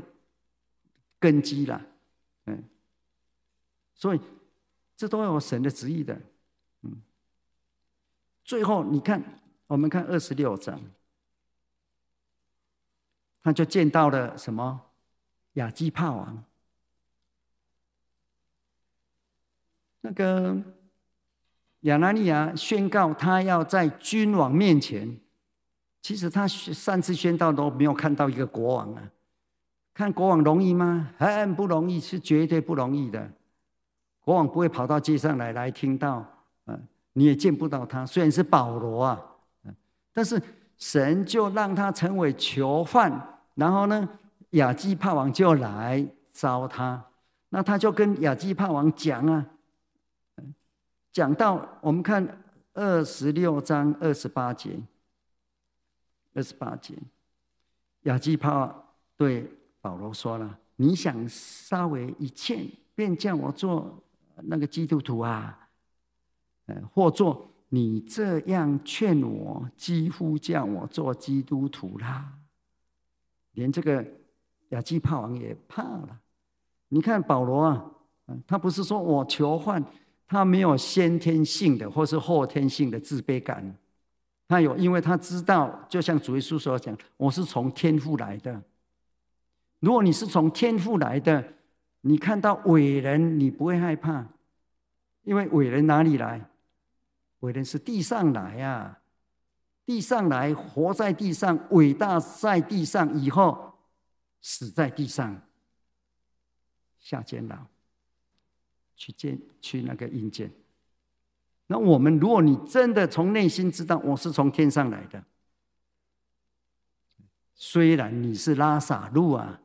[1.20, 1.82] 根基了。
[2.46, 2.64] 嗯，
[3.96, 4.22] 所以
[4.96, 6.22] 这都有神的旨意的。
[8.44, 9.22] 最后，你看，
[9.68, 10.80] 我们看二十六章，
[13.42, 14.82] 他就见到了什么？
[15.54, 16.44] 亚基帕王。
[20.02, 20.58] 那个
[21.82, 25.18] 亚拿尼亚宣告他要在君王面前，
[26.02, 29.12] 其实他三次宣道都没有看到一个国王啊。
[29.94, 31.14] 看国王容易吗？
[31.18, 33.32] 很不容易，是绝对不容易的。
[34.22, 36.33] 国王不会跑到街上来来听到，
[37.14, 39.22] 你也见不到他，虽然是保罗啊，
[40.12, 40.42] 但是
[40.78, 44.10] 神就让他成为囚犯，然后呢，
[44.52, 47.04] 亚基帕王就来招他，
[47.50, 49.46] 那他就跟亚基帕王讲啊，
[51.12, 52.44] 讲到我们看
[52.74, 54.72] 二十六章二十八节，
[56.34, 56.96] 二十八节，
[58.04, 58.76] 亚基帕
[59.16, 59.48] 对
[59.80, 64.04] 保罗说了：“你想稍微一劝，便叫我做
[64.36, 65.60] 那个基督徒啊？”
[66.66, 72.34] 呃或做你这样劝我，几乎叫我做基督徒啦。
[73.54, 74.06] 连这个
[74.70, 76.20] 亚基帕王也怕了。
[76.90, 77.92] 你看保罗啊，
[78.48, 79.84] 他不是说我求换，
[80.28, 83.76] 他没有先天性的或是后天性的自卑感，
[84.48, 88.62] 他有，因为他知道，就像主耶稣所讲，我是从天父来的。
[89.80, 91.44] 如果你是从天父来的，
[92.02, 94.26] 你看到伟人，你不会害怕，
[95.24, 96.50] 因为伟人哪里来？
[97.44, 99.02] 伟人是地上来啊，
[99.86, 103.78] 地上来，活在地上，伟大在地上，以后
[104.42, 105.42] 死在地上，
[107.00, 107.58] 下监牢，
[108.96, 110.50] 去见去那个阴间。
[111.68, 115.22] 那我们，如果你真的从内心知道我是从天上来的，
[117.56, 119.60] 虽然你是拉撒路啊，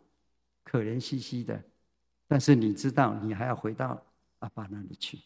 [0.64, 1.62] 可怜兮兮的，
[2.26, 4.02] 但是你知道你还要回到
[4.40, 5.20] 阿爸那里去。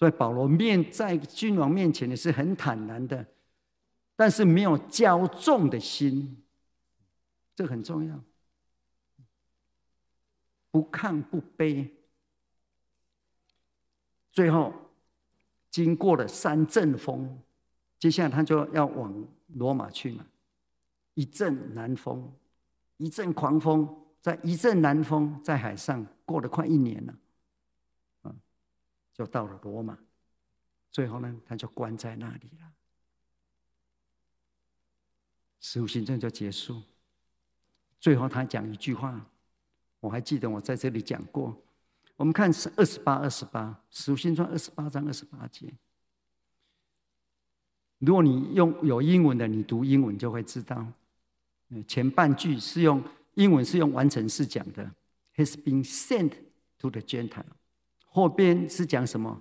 [0.00, 3.24] 所以保罗面在君王面前也是很坦然的，
[4.16, 6.42] 但是没有骄纵的心，
[7.54, 8.20] 这很重要。
[10.72, 11.88] 不亢不卑，
[14.32, 14.72] 最后。
[15.72, 17.40] 经过了三阵风，
[17.96, 19.24] 接下来他就要往
[19.54, 20.26] 罗马去了。
[21.14, 22.28] 一阵南风，
[22.96, 23.88] 一阵狂风，
[24.20, 27.14] 在一阵南风，在海上过了快一年了，
[29.20, 29.98] 就到了罗马。
[30.90, 32.72] 最后呢，他就关在那里了。
[35.60, 36.80] 使徒行传就结束。
[37.98, 39.26] 最后他讲一句话，
[40.00, 41.54] 我还记得我在这里讲过。
[42.16, 45.70] 我们看是二十八、二十八，《使徒行传》二十八章二十八节。
[47.98, 50.90] 如果你用有英文的，你读英文就会知道，
[51.86, 53.04] 前半句是用
[53.34, 54.90] 英文是用完成式讲的
[55.36, 56.32] ，“has been sent
[56.78, 57.44] to the Gentile”。
[58.10, 59.40] 后边是讲什么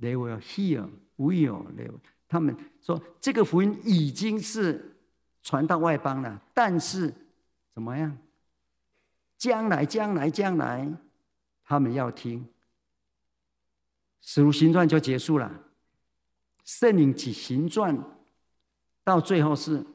[0.00, 1.90] ？“They will hear, will they？”
[2.26, 4.96] 他们说这个福音已经是
[5.42, 7.14] 传到外邦了，但是
[7.72, 8.18] 怎么样？
[9.36, 10.92] 将来，将来，将来。
[11.64, 12.44] 他们要听，
[14.20, 15.48] 《使徒行传》就结束了，
[16.64, 17.96] 《圣灵起行传》
[19.02, 19.86] 到最后是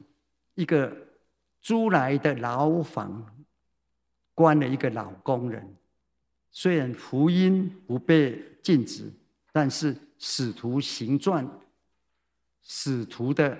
[0.54, 0.96] 一个
[1.60, 3.36] 租来的牢房，
[4.34, 5.76] 关了一个老工人。
[6.50, 9.12] 虽然福音不被禁止，
[9.52, 11.46] 但是《使徒行传》
[12.62, 13.58] 使徒的，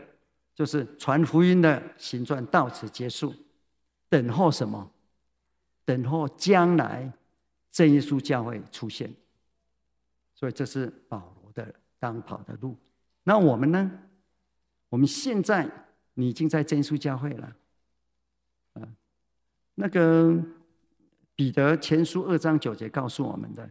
[0.54, 3.34] 就是传福音的行传到此结束。
[4.08, 4.90] 等候什么？
[5.84, 7.12] 等候将来。
[7.70, 9.14] 正耶稣教会出现，
[10.34, 12.76] 所以这是保罗的当跑的路。
[13.22, 13.92] 那我们呢？
[14.88, 15.70] 我们现在
[16.14, 17.56] 你已经在正耶稣教会了，
[18.72, 18.88] 啊，
[19.76, 20.42] 那个
[21.38, 23.70] 彼得前书二章九节告诉我们的：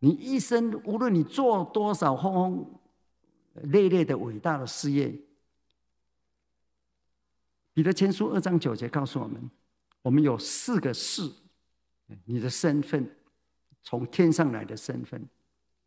[0.00, 2.80] 你一生无论你做多少轰轰
[3.62, 5.14] 烈烈的伟大的事业，
[7.72, 9.48] 彼得前书二章九节告诉我们，
[10.02, 11.30] 我们有四个事，
[12.24, 13.08] 你的身份。
[13.86, 15.24] 从天上来的身份，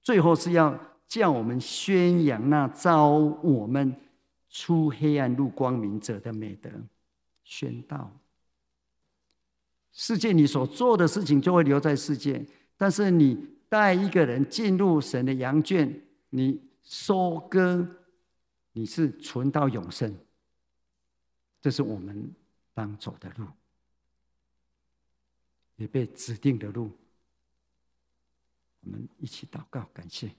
[0.01, 3.93] 最后是要叫我们宣扬那召我们
[4.49, 6.69] 出黑暗入光明者的美德，
[7.43, 8.09] 宣道。
[9.97, 12.45] 世界你所做的事情就会留在世界，
[12.77, 15.91] 但是你带一个人进入神的羊圈，
[16.29, 17.83] 你收割，
[18.73, 20.15] 你是存到永生。
[21.59, 22.31] 这是我们
[22.75, 23.47] 当走的路，
[25.77, 26.91] 也被指定的路。
[28.81, 30.29] 我们一起祷告，感谢。